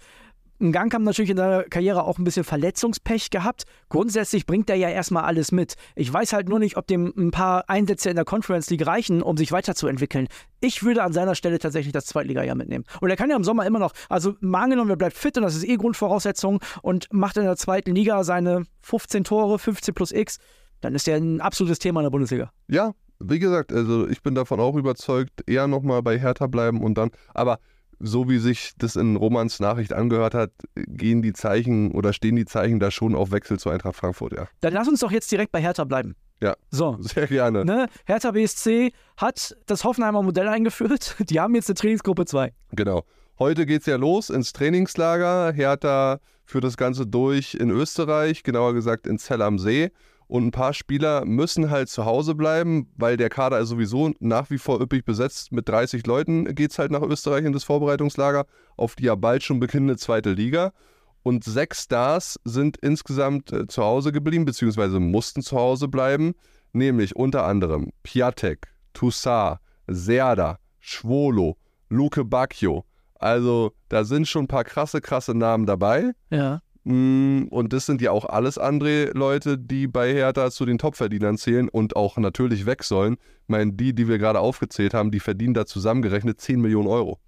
Ein 0.61 0.73
Gang 0.73 0.93
haben 0.93 1.05
natürlich 1.05 1.31
in 1.31 1.37
der 1.37 1.67
Karriere 1.71 2.03
auch 2.03 2.19
ein 2.19 2.25
bisschen 2.25 2.43
Verletzungspech 2.43 3.31
gehabt. 3.31 3.63
Grundsätzlich 3.91 4.45
bringt 4.45 4.69
er 4.69 4.75
ja 4.75 4.89
erstmal 4.89 5.23
alles 5.23 5.53
mit. 5.53 5.75
Ich 5.95 6.13
weiß 6.13 6.33
halt 6.33 6.49
nur 6.49 6.59
nicht, 6.59 6.77
ob 6.77 6.89
dem 6.89 7.13
ein 7.17 7.31
paar 7.31 7.71
Einsätze 7.71 8.11
in 8.11 8.17
der 8.17 8.25
Conference 8.25 8.69
League 8.69 8.85
reichen, 8.85 9.23
um 9.23 9.37
sich 9.37 9.53
weiterzuentwickeln. 9.53 10.27
Ich 10.61 10.83
würde 10.83 11.05
an 11.05 11.13
seiner 11.13 11.37
Stelle 11.37 11.61
tatsächlich 11.61 11.93
das 11.93 12.07
Zweitliga-Jahr 12.07 12.57
mitnehmen. 12.57 12.85
Und 13.01 13.09
er 13.09 13.17
kann 13.17 13.31
ja 13.31 13.37
im 13.37 13.45
Sommer 13.45 13.67
immer 13.67 13.79
noch, 13.79 13.93
also 14.09 14.35
mal 14.41 14.65
angenommen, 14.65 14.91
er 14.91 14.97
bleibt 14.97 15.17
fit 15.17 15.37
und 15.37 15.45
das 15.45 15.55
ist 15.55 15.65
eh 15.65 15.77
Grundvoraussetzung 15.77 16.61
und 16.83 17.07
macht 17.13 17.37
in 17.37 17.45
der 17.45 17.57
zweiten 17.57 17.95
Liga 17.95 18.25
seine 18.25 18.65
15 18.83 19.23
Tore, 19.23 19.61
15 19.61 19.95
plus 19.95 20.11
X, 20.11 20.39
dann 20.81 20.97
ist 20.97 21.07
er 21.07 21.19
ein 21.19 21.41
absolutes 21.41 21.79
Thema 21.79 22.01
in 22.01 22.05
der 22.05 22.11
Bundesliga. 22.11 22.51
Ja, 22.67 22.95
wie 23.21 23.39
gesagt, 23.39 23.73
also 23.73 24.09
ich 24.09 24.23
bin 24.23 24.35
davon 24.35 24.61
auch 24.61 24.77
überzeugt, 24.77 25.49
eher 25.49 25.67
nochmal 25.67 26.03
bei 26.03 26.19
Hertha 26.19 26.47
bleiben 26.47 26.83
und 26.83 26.97
dann, 26.97 27.11
aber 27.35 27.59
so 28.01 28.29
wie 28.29 28.39
sich 28.39 28.73
das 28.79 28.97
in 28.97 29.17
Romans 29.17 29.59
Nachricht 29.61 29.93
angehört 29.93 30.35
hat, 30.35 30.53
gehen 30.75 31.21
die 31.23 31.33
Zeichen 31.33 31.91
oder 31.93 32.13
stehen 32.13 32.37
die 32.37 32.45
Zeichen 32.45 32.79
da 32.79 32.91
schon 32.91 33.15
auf 33.15 33.33
Wechsel 33.33 33.59
zu 33.59 33.71
Eintracht 33.71 33.97
Frankfurt, 33.97 34.33
ja. 34.35 34.47
Dann 34.61 34.73
lass 34.73 34.89
uns 34.89 35.01
doch 35.01 35.11
jetzt 35.11 35.31
direkt 35.33 35.53
bei 35.53 35.61
Hertha 35.61 35.85
bleiben. 35.85 36.15
Ja. 36.41 36.55
So, 36.71 36.97
Sehr 37.01 37.27
gerne. 37.27 37.65
Ne? 37.65 37.89
Hertha 38.07 38.31
BSC 38.31 38.93
hat 39.17 39.57
das 39.67 39.85
Hoffenheimer 39.85 40.23
Modell 40.23 40.49
eingeführt. 40.49 41.17
Die 41.31 41.41
haben 41.41 41.55
jetzt 41.55 41.69
eine 41.69 41.75
Trainingsgruppe 41.75 42.27
2. 42.27 42.53
Genau. 42.73 43.03
Heute 43.39 43.67
geht's 43.67 43.87
ja 43.87 43.97
los 43.97 44.31
ins 44.31 44.53
Trainingslager. 44.53 45.53
Hertha 45.53 46.21
führt 46.45 46.65
das 46.65 46.77
Ganze 46.77 47.07
durch 47.07 47.55
in 47.55 47.71
Österreich, 47.71 48.43
genauer 48.43 48.75
gesagt 48.75 49.07
in 49.07 49.19
Zell 49.19 49.43
am 49.43 49.59
See. 49.59 49.91
Und 50.29 50.47
ein 50.47 50.51
paar 50.51 50.75
Spieler 50.75 51.25
müssen 51.25 51.71
halt 51.71 51.89
zu 51.89 52.05
Hause 52.05 52.35
bleiben, 52.35 52.93
weil 52.97 53.17
der 53.17 53.31
Kader 53.31 53.59
ist 53.59 53.71
sowieso 53.71 54.13
nach 54.21 54.51
wie 54.51 54.59
vor 54.59 54.81
üppig 54.81 55.05
besetzt. 55.07 55.53
Mit 55.53 55.69
30 55.69 56.07
Leuten 56.07 56.55
geht's 56.55 56.79
halt 56.79 56.91
nach 56.91 57.03
Österreich 57.03 57.47
in 57.47 57.55
das 57.55 57.65
Vorbereitungslager, 57.65 58.47
auf 58.77 58.95
die 58.95 59.05
ja 59.05 59.15
bald 59.15 59.43
schon 59.43 59.59
beginnende 59.59 59.97
zweite 59.97 60.33
Liga. 60.33 60.73
Und 61.23 61.45
sechs 61.45 61.85
Stars 61.85 62.39
sind 62.45 62.77
insgesamt 62.77 63.53
äh, 63.53 63.67
zu 63.67 63.83
Hause 63.83 64.13
geblieben, 64.13 64.45
beziehungsweise 64.45 65.01
mussten 65.01 65.43
zu 65.43 65.57
Hause 65.57 65.89
bleiben. 65.89 66.35
Nämlich 66.73 67.17
unter 67.17 67.45
anderem 67.45 67.91
Piatek, 68.03 68.69
Toussaint, 68.93 69.59
Serda, 69.87 70.59
Schwolo, 70.79 71.57
Luke 71.89 72.25
Bacchio. 72.25 72.85
Also 73.15 73.73
da 73.89 74.05
sind 74.05 74.29
schon 74.29 74.45
ein 74.45 74.49
paar 74.49 74.65
krasse, 74.65 75.01
krasse 75.01 75.35
Namen 75.35 75.67
dabei. 75.67 76.13
Ja. 76.31 76.61
Mm, 76.85 77.45
Und 77.51 77.73
das 77.73 77.87
sind 77.87 78.01
ja 78.01 78.11
auch 78.13 78.25
alles 78.25 78.59
andere 78.59 79.11
Leute, 79.15 79.59
die 79.59 79.87
bei 79.87 80.13
Hertha 80.13 80.51
zu 80.51 80.65
den 80.65 80.79
Topverdienern 80.79 81.37
zählen 81.37 81.69
und 81.69 81.97
auch 81.97 82.17
natürlich 82.17 82.67
weg 82.67 82.83
sollen. 82.85 83.15
Ich 83.43 83.49
meine, 83.49 83.73
die, 83.73 83.95
die 83.95 84.09
wir 84.09 84.19
gerade 84.19 84.41
aufgezählt 84.41 84.95
haben, 84.95 85.11
die 85.11 85.21
verdienen 85.21 85.55
da 85.55 85.67
zusammengerechnet 85.67 86.41
10 86.41 86.61
Millionen 86.61 86.89
Euro. 86.89 87.19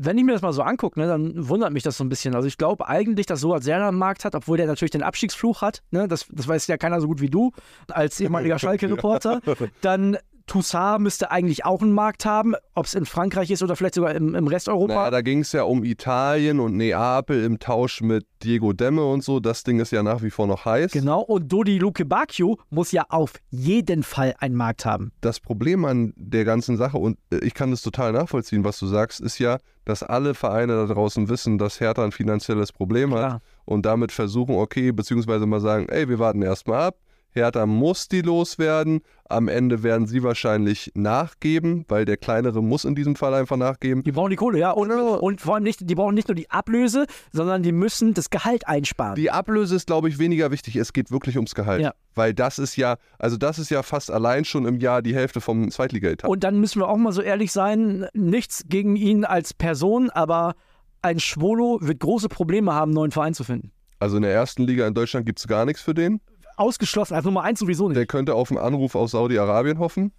Wenn 0.00 0.16
ich 0.16 0.22
mir 0.22 0.30
das 0.30 0.42
mal 0.42 0.52
so 0.52 0.62
angucke, 0.62 1.00
ne, 1.00 1.08
dann 1.08 1.48
wundert 1.48 1.72
mich 1.72 1.82
das 1.82 1.96
so 1.96 2.04
ein 2.04 2.08
bisschen. 2.08 2.36
Also 2.36 2.46
ich 2.46 2.56
glaube 2.56 2.86
eigentlich, 2.86 3.26
dass 3.26 3.40
Soat 3.40 3.64
Serda 3.64 3.88
einen 3.88 3.98
Markt 3.98 4.24
hat, 4.24 4.36
obwohl 4.36 4.56
der 4.56 4.68
natürlich 4.68 4.92
den 4.92 5.02
Abstiegsfluch 5.02 5.60
hat. 5.60 5.82
Ne? 5.90 6.06
Das, 6.06 6.26
das 6.30 6.46
weiß 6.46 6.68
ja 6.68 6.76
keiner 6.76 7.00
so 7.00 7.08
gut 7.08 7.20
wie 7.20 7.28
du 7.28 7.50
als 7.88 8.20
ehemaliger 8.20 8.58
Schalke-Reporter. 8.60 9.40
Dann 9.80 10.16
Toussaint 10.48 11.00
müsste 11.00 11.30
eigentlich 11.30 11.64
auch 11.64 11.80
einen 11.82 11.92
Markt 11.92 12.24
haben, 12.24 12.54
ob 12.74 12.86
es 12.86 12.94
in 12.94 13.06
Frankreich 13.06 13.50
ist 13.50 13.62
oder 13.62 13.76
vielleicht 13.76 13.94
sogar 13.94 14.14
im, 14.14 14.34
im 14.34 14.48
Rest 14.48 14.68
Europa. 14.68 14.94
Naja, 14.94 15.10
da 15.10 15.20
ging 15.22 15.40
es 15.40 15.52
ja 15.52 15.62
um 15.62 15.84
Italien 15.84 16.58
und 16.58 16.76
Neapel 16.76 17.44
im 17.44 17.60
Tausch 17.60 18.00
mit 18.00 18.26
Diego 18.42 18.72
Demme 18.72 19.04
und 19.04 19.22
so. 19.22 19.38
Das 19.38 19.62
Ding 19.62 19.78
ist 19.78 19.92
ja 19.92 20.02
nach 20.02 20.22
wie 20.22 20.30
vor 20.30 20.46
noch 20.46 20.64
heiß. 20.64 20.90
Genau, 20.92 21.20
und 21.20 21.52
Dodi 21.52 21.78
Luke 21.78 22.04
Bacchio 22.04 22.58
muss 22.70 22.90
ja 22.90 23.04
auf 23.08 23.34
jeden 23.50 24.02
Fall 24.02 24.34
einen 24.38 24.56
Markt 24.56 24.84
haben. 24.84 25.12
das 25.20 25.38
Problem 25.38 25.84
an 25.84 26.12
der 26.16 26.44
ganzen 26.44 26.76
Sache, 26.76 26.98
und 26.98 27.18
äh, 27.30 27.38
ich 27.38 27.54
kann 27.54 27.70
das 27.70 27.82
total 27.82 28.12
nachvollziehen, 28.12 28.64
was 28.64 28.78
du 28.78 28.86
sagst, 28.86 29.20
ist 29.20 29.38
ja, 29.38 29.58
dass 29.84 30.02
alle 30.02 30.34
Vereine 30.34 30.74
da 30.74 30.92
draußen 30.92 31.28
wissen, 31.28 31.58
dass 31.58 31.80
Hertha 31.80 32.04
ein 32.04 32.12
finanzielles 32.12 32.72
Problem 32.72 33.12
hat 33.14 33.20
Klar. 33.20 33.42
und 33.64 33.86
damit 33.86 34.12
versuchen, 34.12 34.54
okay, 34.56 34.92
beziehungsweise 34.92 35.46
mal 35.46 35.60
sagen, 35.60 35.88
ey, 35.88 36.08
wir 36.08 36.18
warten 36.18 36.42
erstmal 36.42 36.88
ab. 36.88 36.96
Hertha 37.38 37.66
muss 37.66 38.08
die 38.08 38.22
loswerden. 38.22 39.00
Am 39.28 39.48
Ende 39.48 39.82
werden 39.82 40.06
sie 40.06 40.22
wahrscheinlich 40.22 40.90
nachgeben, 40.94 41.84
weil 41.88 42.04
der 42.04 42.16
kleinere 42.16 42.62
muss 42.62 42.84
in 42.84 42.94
diesem 42.94 43.14
Fall 43.14 43.34
einfach 43.34 43.56
nachgeben. 43.56 44.02
Die 44.02 44.12
brauchen 44.12 44.30
die 44.30 44.36
Kohle, 44.36 44.58
ja. 44.58 44.70
Und, 44.70 44.88
Genau. 44.88 45.18
und 45.18 45.40
vor 45.40 45.54
allem 45.56 45.64
nicht, 45.64 45.88
die 45.88 45.94
brauchen 45.94 46.14
nicht 46.14 46.28
nur 46.28 46.34
die 46.34 46.50
Ablöse, 46.50 47.06
sondern 47.32 47.62
die 47.62 47.72
müssen 47.72 48.14
das 48.14 48.30
Gehalt 48.30 48.66
einsparen. 48.66 49.16
Die 49.16 49.30
Ablöse 49.30 49.76
ist, 49.76 49.86
glaube 49.86 50.08
ich, 50.08 50.18
weniger 50.18 50.50
wichtig. 50.50 50.76
Es 50.76 50.92
geht 50.92 51.10
wirklich 51.10 51.36
ums 51.36 51.54
Gehalt. 51.54 51.82
Ja. 51.82 51.92
Weil 52.14 52.32
das 52.32 52.58
ist 52.58 52.76
ja, 52.76 52.96
also 53.18 53.36
das 53.36 53.58
ist 53.58 53.70
ja 53.70 53.82
fast 53.82 54.10
allein 54.10 54.44
schon 54.44 54.64
im 54.66 54.80
Jahr 54.80 55.02
die 55.02 55.14
Hälfte 55.14 55.40
vom 55.40 55.70
Zweitliga-Etat. 55.70 56.28
Und 56.28 56.42
dann 56.44 56.58
müssen 56.58 56.80
wir 56.80 56.88
auch 56.88 56.96
mal 56.96 57.12
so 57.12 57.20
ehrlich 57.20 57.52
sein, 57.52 58.06
nichts 58.14 58.64
gegen 58.68 58.96
ihn 58.96 59.24
als 59.24 59.52
Person, 59.52 60.10
aber 60.10 60.54
ein 61.02 61.20
Schwolo 61.20 61.78
wird 61.82 62.00
große 62.00 62.28
Probleme 62.28 62.72
haben, 62.72 62.90
einen 62.90 62.94
neuen 62.94 63.10
Verein 63.12 63.34
zu 63.34 63.44
finden. 63.44 63.72
Also 64.00 64.16
in 64.16 64.22
der 64.22 64.32
ersten 64.32 64.62
Liga 64.62 64.86
in 64.86 64.94
Deutschland 64.94 65.26
gibt 65.26 65.38
es 65.38 65.46
gar 65.46 65.64
nichts 65.64 65.82
für 65.82 65.94
den. 65.94 66.20
Ausgeschlossen, 66.58 67.14
also 67.14 67.28
Nummer 67.28 67.42
eins 67.42 67.60
sowieso 67.60 67.88
nicht. 67.88 67.96
Der 67.96 68.06
könnte 68.06 68.34
auf 68.34 68.50
einen 68.50 68.58
Anruf 68.58 68.94
aus 68.94 69.12
Saudi-Arabien 69.12 69.78
hoffen. 69.78 70.12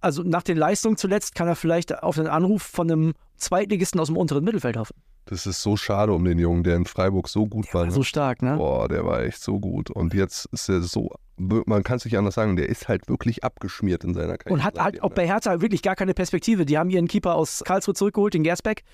Also 0.00 0.22
nach 0.22 0.42
den 0.42 0.56
Leistungen 0.56 0.96
zuletzt 0.96 1.34
kann 1.34 1.48
er 1.48 1.56
vielleicht 1.56 2.02
auf 2.02 2.18
einen 2.18 2.28
Anruf 2.28 2.62
von 2.62 2.90
einem 2.90 3.12
Zweitligisten 3.36 3.98
aus 4.00 4.08
dem 4.08 4.16
unteren 4.16 4.44
Mittelfeld 4.44 4.76
hoffen. 4.76 4.94
Das 5.24 5.46
ist 5.46 5.60
so 5.62 5.76
schade 5.76 6.12
um 6.12 6.24
den 6.24 6.38
Jungen, 6.38 6.62
der 6.62 6.76
in 6.76 6.84
Freiburg 6.84 7.28
so 7.28 7.46
gut 7.46 7.72
war. 7.74 7.86
ne? 7.86 7.90
So 7.90 8.02
stark, 8.04 8.42
ne? 8.42 8.56
Boah, 8.56 8.86
der 8.88 9.04
war 9.04 9.22
echt 9.24 9.42
so 9.42 9.58
gut. 9.58 9.90
Und 9.90 10.14
jetzt 10.14 10.46
ist 10.52 10.68
er 10.68 10.82
so, 10.82 11.10
man 11.36 11.82
kann 11.82 11.96
es 11.96 12.04
nicht 12.04 12.16
anders 12.16 12.36
sagen, 12.36 12.54
der 12.56 12.68
ist 12.68 12.86
halt 12.88 13.08
wirklich 13.08 13.42
abgeschmiert 13.42 14.04
in 14.04 14.14
seiner 14.14 14.38
Karriere. 14.38 14.54
Und 14.54 14.62
hat 14.64 14.78
halt 14.78 15.00
auch 15.02 15.08
seitdem, 15.08 15.14
bei 15.16 15.26
Hertha 15.26 15.60
wirklich 15.60 15.82
gar 15.82 15.96
keine 15.96 16.14
Perspektive. 16.14 16.64
Die 16.64 16.78
haben 16.78 16.90
ihren 16.90 17.08
Keeper 17.08 17.34
aus 17.34 17.62
Karlsruhe 17.64 17.94
zurückgeholt, 17.94 18.34
den 18.34 18.44
Gersbeck. 18.44 18.84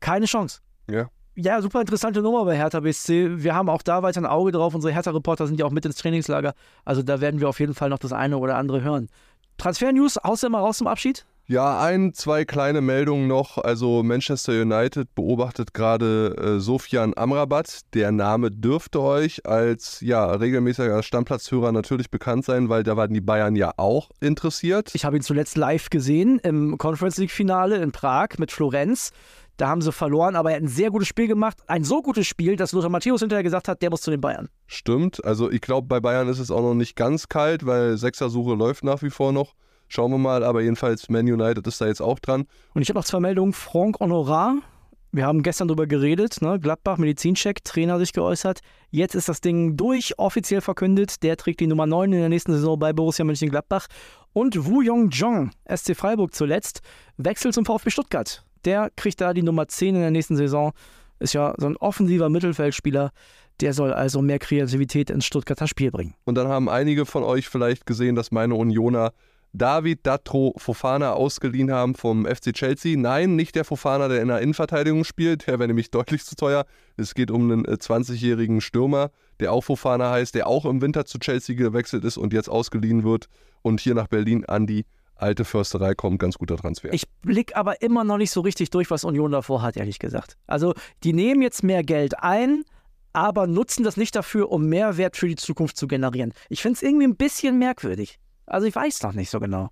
Keine 0.00 0.24
Chance. 0.26 0.60
ne? 0.88 0.96
Ja. 0.96 1.10
Ja, 1.34 1.62
super 1.62 1.80
interessante 1.80 2.20
Nummer 2.20 2.44
bei 2.44 2.56
Hertha 2.56 2.80
BSC. 2.80 3.42
Wir 3.42 3.54
haben 3.54 3.70
auch 3.70 3.80
da 3.80 4.02
weiter 4.02 4.20
ein 4.20 4.26
Auge 4.26 4.52
drauf. 4.52 4.74
Unsere 4.74 4.92
Hertha-Reporter 4.92 5.46
sind 5.46 5.58
ja 5.58 5.64
auch 5.64 5.70
mit 5.70 5.86
ins 5.86 5.96
Trainingslager. 5.96 6.52
Also 6.84 7.02
da 7.02 7.22
werden 7.22 7.40
wir 7.40 7.48
auf 7.48 7.58
jeden 7.58 7.74
Fall 7.74 7.88
noch 7.88 7.98
das 7.98 8.12
eine 8.12 8.36
oder 8.36 8.56
andere 8.56 8.82
hören. 8.82 9.08
Transfer-News, 9.56 10.18
haust 10.24 10.42
du 10.42 10.50
mal 10.50 10.60
raus 10.60 10.78
zum 10.78 10.88
Abschied? 10.88 11.24
Ja, 11.46 11.80
ein, 11.80 12.14
zwei 12.14 12.44
kleine 12.44 12.80
Meldungen 12.80 13.28
noch. 13.28 13.58
Also 13.58 14.02
Manchester 14.02 14.52
United 14.52 15.14
beobachtet 15.14 15.74
gerade 15.74 16.36
äh, 16.36 16.60
Sofian 16.60 17.14
Amrabat. 17.16 17.80
Der 17.94 18.12
Name 18.12 18.50
dürfte 18.50 19.00
euch 19.00 19.44
als 19.44 20.00
ja, 20.02 20.26
regelmäßiger 20.26 21.02
Stammplatzhörer 21.02 21.72
natürlich 21.72 22.10
bekannt 22.10 22.44
sein, 22.44 22.68
weil 22.68 22.84
da 22.84 22.96
waren 22.96 23.12
die 23.12 23.20
Bayern 23.20 23.56
ja 23.56 23.72
auch 23.76 24.10
interessiert. 24.20 24.94
Ich 24.94 25.04
habe 25.04 25.16
ihn 25.16 25.22
zuletzt 25.22 25.56
live 25.56 25.90
gesehen 25.90 26.38
im 26.40 26.78
Conference 26.78 27.16
League-Finale 27.16 27.76
in 27.76 27.90
Prag 27.90 28.38
mit 28.38 28.52
Florenz. 28.52 29.10
Da 29.62 29.68
haben 29.68 29.80
sie 29.80 29.92
verloren, 29.92 30.34
aber 30.34 30.50
er 30.50 30.56
hat 30.56 30.64
ein 30.64 30.66
sehr 30.66 30.90
gutes 30.90 31.06
Spiel 31.06 31.28
gemacht. 31.28 31.58
Ein 31.68 31.84
so 31.84 32.02
gutes 32.02 32.26
Spiel, 32.26 32.56
dass 32.56 32.72
Lothar 32.72 32.90
Matthäus 32.90 33.20
hinterher 33.20 33.44
gesagt 33.44 33.68
hat, 33.68 33.80
der 33.80 33.90
muss 33.90 34.00
zu 34.00 34.10
den 34.10 34.20
Bayern. 34.20 34.48
Stimmt. 34.66 35.24
Also 35.24 35.52
ich 35.52 35.60
glaube, 35.60 35.86
bei 35.86 36.00
Bayern 36.00 36.26
ist 36.26 36.40
es 36.40 36.50
auch 36.50 36.62
noch 36.62 36.74
nicht 36.74 36.96
ganz 36.96 37.28
kalt, 37.28 37.64
weil 37.64 37.96
Sechsersuche 37.96 38.54
läuft 38.54 38.82
nach 38.82 39.02
wie 39.02 39.10
vor 39.10 39.30
noch. 39.30 39.54
Schauen 39.86 40.10
wir 40.10 40.18
mal, 40.18 40.42
aber 40.42 40.62
jedenfalls 40.62 41.08
Man 41.08 41.30
United 41.30 41.64
ist 41.68 41.80
da 41.80 41.86
jetzt 41.86 42.02
auch 42.02 42.18
dran. 42.18 42.46
Und 42.74 42.82
ich 42.82 42.88
habe 42.88 42.98
noch 42.98 43.04
zwei 43.04 43.20
Meldungen. 43.20 43.52
Franck 43.52 44.00
Honorat, 44.00 44.54
wir 45.12 45.26
haben 45.26 45.44
gestern 45.44 45.68
darüber 45.68 45.86
geredet, 45.86 46.42
ne? 46.42 46.58
Gladbach, 46.58 46.98
Medizincheck, 46.98 47.62
Trainer 47.62 48.00
sich 48.00 48.12
geäußert. 48.12 48.62
Jetzt 48.90 49.14
ist 49.14 49.28
das 49.28 49.40
Ding 49.40 49.76
durch, 49.76 50.18
offiziell 50.18 50.60
verkündet. 50.60 51.22
Der 51.22 51.36
trägt 51.36 51.60
die 51.60 51.68
Nummer 51.68 51.86
9 51.86 52.12
in 52.12 52.18
der 52.18 52.28
nächsten 52.28 52.52
Saison 52.52 52.80
bei 52.80 52.92
Borussia 52.92 53.24
Mönchengladbach. 53.24 53.86
Und 54.32 54.66
Wu 54.66 54.82
Yong-jong, 54.82 55.52
SC 55.72 55.94
Freiburg 55.94 56.34
zuletzt, 56.34 56.80
wechselt 57.16 57.54
zum 57.54 57.64
VfB 57.64 57.90
Stuttgart. 57.90 58.42
Der 58.64 58.90
kriegt 58.96 59.20
da 59.20 59.32
die 59.34 59.42
Nummer 59.42 59.68
10 59.68 59.94
in 59.94 60.00
der 60.00 60.10
nächsten 60.10 60.36
Saison. 60.36 60.72
Ist 61.18 61.34
ja 61.34 61.54
so 61.58 61.66
ein 61.66 61.76
offensiver 61.76 62.28
Mittelfeldspieler. 62.28 63.12
Der 63.60 63.74
soll 63.74 63.92
also 63.92 64.22
mehr 64.22 64.38
Kreativität 64.38 65.10
ins 65.10 65.24
Stuttgarter 65.24 65.68
Spiel 65.68 65.90
bringen. 65.90 66.14
Und 66.24 66.36
dann 66.36 66.48
haben 66.48 66.68
einige 66.68 67.06
von 67.06 67.22
euch 67.22 67.48
vielleicht 67.48 67.86
gesehen, 67.86 68.16
dass 68.16 68.32
meine 68.32 68.54
Unioner 68.54 69.12
David 69.54 70.06
Datro 70.06 70.54
Fofana 70.56 71.12
ausgeliehen 71.12 71.70
haben 71.70 71.94
vom 71.94 72.24
FC 72.24 72.54
Chelsea. 72.54 72.96
Nein, 72.96 73.36
nicht 73.36 73.54
der 73.54 73.64
Fofana, 73.64 74.08
der 74.08 74.22
in 74.22 74.28
der 74.28 74.40
Innenverteidigung 74.40 75.04
spielt. 75.04 75.46
Der 75.46 75.58
wäre 75.58 75.68
nämlich 75.68 75.90
deutlich 75.90 76.24
zu 76.24 76.34
teuer. 76.34 76.64
Es 76.96 77.14
geht 77.14 77.30
um 77.30 77.50
einen 77.50 77.64
äh, 77.66 77.72
20-jährigen 77.72 78.62
Stürmer, 78.62 79.10
der 79.40 79.52
auch 79.52 79.62
Fofana 79.62 80.10
heißt, 80.10 80.34
der 80.34 80.46
auch 80.46 80.64
im 80.64 80.80
Winter 80.80 81.04
zu 81.04 81.18
Chelsea 81.18 81.54
gewechselt 81.54 82.04
ist 82.04 82.16
und 82.16 82.32
jetzt 82.32 82.48
ausgeliehen 82.48 83.04
wird 83.04 83.28
und 83.60 83.80
hier 83.80 83.94
nach 83.94 84.08
Berlin 84.08 84.46
an 84.46 84.66
die 84.66 84.86
alte 85.22 85.44
Försterei 85.44 85.94
kommt. 85.94 86.18
Ganz 86.18 86.36
guter 86.36 86.56
Transfer. 86.56 86.92
Ich 86.92 87.08
blick 87.22 87.56
aber 87.56 87.80
immer 87.80 88.04
noch 88.04 88.18
nicht 88.18 88.30
so 88.30 88.40
richtig 88.40 88.70
durch, 88.70 88.90
was 88.90 89.04
Union 89.04 89.32
davor 89.32 89.62
hat, 89.62 89.76
ehrlich 89.76 89.98
gesagt. 89.98 90.36
Also, 90.46 90.74
die 91.04 91.12
nehmen 91.12 91.42
jetzt 91.42 91.62
mehr 91.62 91.82
Geld 91.82 92.18
ein, 92.18 92.64
aber 93.12 93.46
nutzen 93.46 93.84
das 93.84 93.96
nicht 93.96 94.14
dafür, 94.14 94.50
um 94.50 94.66
Mehrwert 94.66 95.16
für 95.16 95.28
die 95.28 95.36
Zukunft 95.36 95.76
zu 95.76 95.86
generieren. 95.86 96.32
Ich 96.48 96.62
finde 96.62 96.76
es 96.76 96.82
irgendwie 96.82 97.06
ein 97.06 97.16
bisschen 97.16 97.58
merkwürdig. 97.58 98.18
Also, 98.46 98.66
ich 98.66 98.74
weiß 98.74 99.02
noch 99.02 99.14
nicht 99.14 99.30
so 99.30 99.40
genau. 99.40 99.70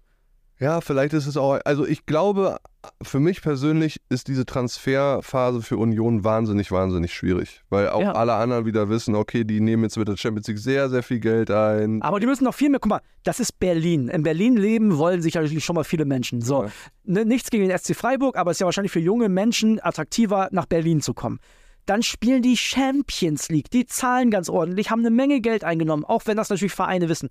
Ja, 0.60 0.82
vielleicht 0.82 1.14
ist 1.14 1.26
es 1.26 1.38
auch. 1.38 1.58
Also 1.64 1.86
ich 1.86 2.04
glaube, 2.04 2.58
für 3.02 3.18
mich 3.18 3.40
persönlich 3.40 4.00
ist 4.10 4.28
diese 4.28 4.44
Transferphase 4.44 5.62
für 5.62 5.78
Union 5.78 6.22
wahnsinnig, 6.22 6.70
wahnsinnig 6.70 7.14
schwierig. 7.14 7.62
Weil 7.70 7.88
auch 7.88 8.02
Ja. 8.02 8.12
alle 8.12 8.34
anderen 8.34 8.66
wieder 8.66 8.90
wissen, 8.90 9.14
okay, 9.14 9.44
die 9.44 9.60
nehmen 9.60 9.84
jetzt 9.84 9.96
mit 9.96 10.06
der 10.06 10.18
Champions 10.18 10.48
League 10.48 10.58
sehr, 10.58 10.90
sehr 10.90 11.02
viel 11.02 11.18
Geld 11.18 11.50
ein. 11.50 12.02
Aber 12.02 12.20
die 12.20 12.26
müssen 12.26 12.44
noch 12.44 12.54
viel 12.54 12.68
mehr. 12.68 12.78
Guck 12.78 12.90
mal, 12.90 13.00
das 13.24 13.40
ist 13.40 13.58
Berlin. 13.58 14.08
In 14.08 14.22
Berlin 14.22 14.56
leben 14.58 14.98
wollen 14.98 15.22
sicherlich 15.22 15.64
schon 15.64 15.76
mal 15.76 15.84
viele 15.84 16.04
Menschen. 16.04 16.42
So, 16.42 16.64
Ja. 16.64 16.70
ne, 17.04 17.24
nichts 17.24 17.48
gegen 17.50 17.66
den 17.66 17.76
SC 17.78 17.94
Freiburg, 17.94 18.36
aber 18.36 18.50
es 18.50 18.56
ist 18.56 18.60
ja 18.60 18.66
wahrscheinlich 18.66 18.92
für 18.92 19.00
junge 19.00 19.30
Menschen 19.30 19.80
attraktiver, 19.82 20.48
nach 20.52 20.66
Berlin 20.66 21.00
zu 21.00 21.14
kommen. 21.14 21.38
Dann 21.86 22.02
spielen 22.02 22.42
die 22.42 22.58
Champions 22.58 23.48
League. 23.48 23.70
Die 23.70 23.86
zahlen 23.86 24.30
ganz 24.30 24.50
ordentlich, 24.50 24.90
haben 24.90 25.00
eine 25.00 25.10
Menge 25.10 25.40
Geld 25.40 25.64
eingenommen, 25.64 26.04
auch 26.04 26.22
wenn 26.26 26.36
das 26.36 26.50
natürlich 26.50 26.74
Vereine 26.74 27.08
wissen. 27.08 27.30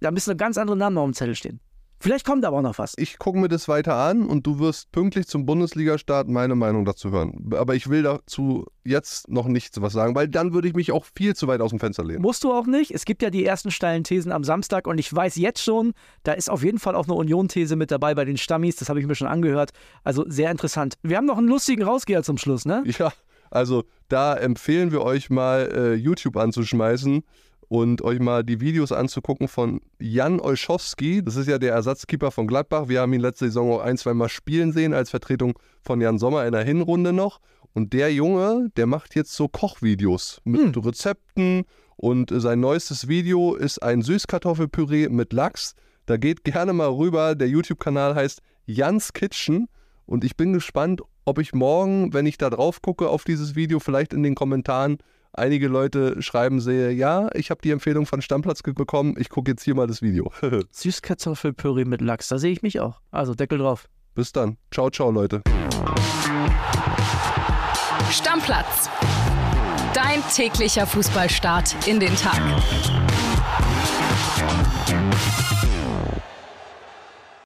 Da 0.00 0.10
müssen 0.10 0.34
ganz 0.38 0.56
andere 0.56 0.78
Namen 0.78 0.96
auf 0.96 1.04
dem 1.04 1.12
Zettel 1.12 1.34
stehen. 1.34 1.60
Vielleicht 2.02 2.24
kommt 2.24 2.46
aber 2.46 2.56
auch 2.56 2.62
noch 2.62 2.78
was. 2.78 2.94
Ich 2.96 3.18
gucke 3.18 3.38
mir 3.38 3.48
das 3.48 3.68
weiter 3.68 3.94
an 3.94 4.26
und 4.26 4.46
du 4.46 4.58
wirst 4.58 4.90
pünktlich 4.90 5.26
zum 5.26 5.44
Bundesliga-Start 5.44 6.28
meine 6.28 6.54
Meinung 6.54 6.86
dazu 6.86 7.10
hören. 7.10 7.50
Aber 7.54 7.74
ich 7.74 7.90
will 7.90 8.02
dazu 8.02 8.64
jetzt 8.84 9.28
noch 9.28 9.46
nichts 9.46 9.78
was 9.82 9.92
sagen, 9.92 10.14
weil 10.14 10.26
dann 10.26 10.54
würde 10.54 10.66
ich 10.66 10.74
mich 10.74 10.92
auch 10.92 11.04
viel 11.04 11.36
zu 11.36 11.46
weit 11.46 11.60
aus 11.60 11.70
dem 11.70 11.78
Fenster 11.78 12.02
lehnen. 12.02 12.22
Musst 12.22 12.42
du 12.42 12.52
auch 12.52 12.66
nicht. 12.66 12.90
Es 12.92 13.04
gibt 13.04 13.20
ja 13.20 13.28
die 13.28 13.44
ersten 13.44 13.70
steilen 13.70 14.02
Thesen 14.02 14.32
am 14.32 14.44
Samstag 14.44 14.86
und 14.86 14.96
ich 14.96 15.14
weiß 15.14 15.36
jetzt 15.36 15.62
schon, 15.62 15.92
da 16.22 16.32
ist 16.32 16.48
auf 16.48 16.64
jeden 16.64 16.78
Fall 16.78 16.94
auch 16.94 17.04
eine 17.04 17.14
Union-These 17.14 17.76
mit 17.76 17.90
dabei 17.90 18.14
bei 18.14 18.24
den 18.24 18.38
Stammis. 18.38 18.76
Das 18.76 18.88
habe 18.88 18.98
ich 18.98 19.06
mir 19.06 19.14
schon 19.14 19.28
angehört. 19.28 19.72
Also 20.02 20.24
sehr 20.26 20.50
interessant. 20.50 20.94
Wir 21.02 21.18
haben 21.18 21.26
noch 21.26 21.36
einen 21.36 21.48
lustigen 21.48 21.82
Rausgeher 21.82 22.22
zum 22.22 22.38
Schluss, 22.38 22.64
ne? 22.64 22.82
Ja, 22.98 23.12
also 23.50 23.84
da 24.08 24.34
empfehlen 24.34 24.90
wir 24.90 25.02
euch 25.02 25.28
mal 25.28 25.70
äh, 25.74 25.94
YouTube 25.94 26.38
anzuschmeißen 26.38 27.24
und 27.70 28.02
euch 28.02 28.18
mal 28.18 28.42
die 28.42 28.60
Videos 28.60 28.90
anzugucken 28.90 29.46
von 29.46 29.80
Jan 30.00 30.40
Olschowski. 30.40 31.22
Das 31.22 31.36
ist 31.36 31.46
ja 31.46 31.56
der 31.56 31.72
Ersatzkeeper 31.72 32.32
von 32.32 32.48
Gladbach. 32.48 32.88
Wir 32.88 33.00
haben 33.00 33.12
ihn 33.12 33.20
letzte 33.20 33.44
Saison 33.44 33.74
auch 33.74 33.80
ein, 33.80 33.96
zwei 33.96 34.12
Mal 34.12 34.28
spielen 34.28 34.72
sehen 34.72 34.92
als 34.92 35.10
Vertretung 35.10 35.56
von 35.80 36.00
Jan 36.00 36.18
Sommer 36.18 36.44
in 36.46 36.52
der 36.52 36.64
Hinrunde 36.64 37.12
noch. 37.12 37.38
Und 37.72 37.92
der 37.92 38.12
Junge, 38.12 38.70
der 38.76 38.88
macht 38.88 39.14
jetzt 39.14 39.34
so 39.34 39.46
Kochvideos 39.46 40.40
mit 40.42 40.84
Rezepten 40.84 41.62
und 41.94 42.32
sein 42.34 42.58
neuestes 42.58 43.06
Video 43.06 43.54
ist 43.54 43.80
ein 43.80 44.02
Süßkartoffelpüree 44.02 45.08
mit 45.08 45.32
Lachs. 45.32 45.76
Da 46.06 46.16
geht 46.16 46.42
gerne 46.42 46.72
mal 46.72 46.88
rüber. 46.88 47.36
Der 47.36 47.46
YouTube-Kanal 47.46 48.16
heißt 48.16 48.42
Jans 48.66 49.12
Kitchen. 49.12 49.68
Und 50.06 50.24
ich 50.24 50.36
bin 50.36 50.52
gespannt, 50.52 51.02
ob 51.24 51.38
ich 51.38 51.52
morgen, 51.52 52.12
wenn 52.12 52.26
ich 52.26 52.36
da 52.36 52.50
drauf 52.50 52.82
gucke 52.82 53.08
auf 53.08 53.22
dieses 53.22 53.54
Video, 53.54 53.78
vielleicht 53.78 54.12
in 54.12 54.24
den 54.24 54.34
Kommentaren 54.34 54.98
einige 55.32 55.68
Leute 55.68 56.20
schreiben 56.22 56.60
sehe, 56.60 56.90
ja, 56.90 57.28
ich 57.34 57.50
habe 57.50 57.60
die 57.62 57.70
Empfehlung 57.70 58.06
von 58.06 58.22
Stammplatz 58.22 58.62
bekommen, 58.62 59.14
ich 59.18 59.28
gucke 59.28 59.50
jetzt 59.50 59.62
hier 59.62 59.74
mal 59.74 59.86
das 59.86 60.02
Video. 60.02 60.32
Süßkartoffelpüree 60.70 61.84
mit 61.84 62.00
Lachs, 62.00 62.28
da 62.28 62.38
sehe 62.38 62.52
ich 62.52 62.62
mich 62.62 62.80
auch. 62.80 63.00
Also 63.10 63.34
Deckel 63.34 63.58
drauf. 63.58 63.88
Bis 64.14 64.32
dann. 64.32 64.56
Ciao, 64.70 64.90
ciao, 64.90 65.10
Leute. 65.10 65.42
Stammplatz. 68.10 68.90
Dein 69.94 70.22
täglicher 70.34 70.86
Fußballstart 70.86 71.88
in 71.88 72.00
den 72.00 72.14
Tag. 72.16 72.40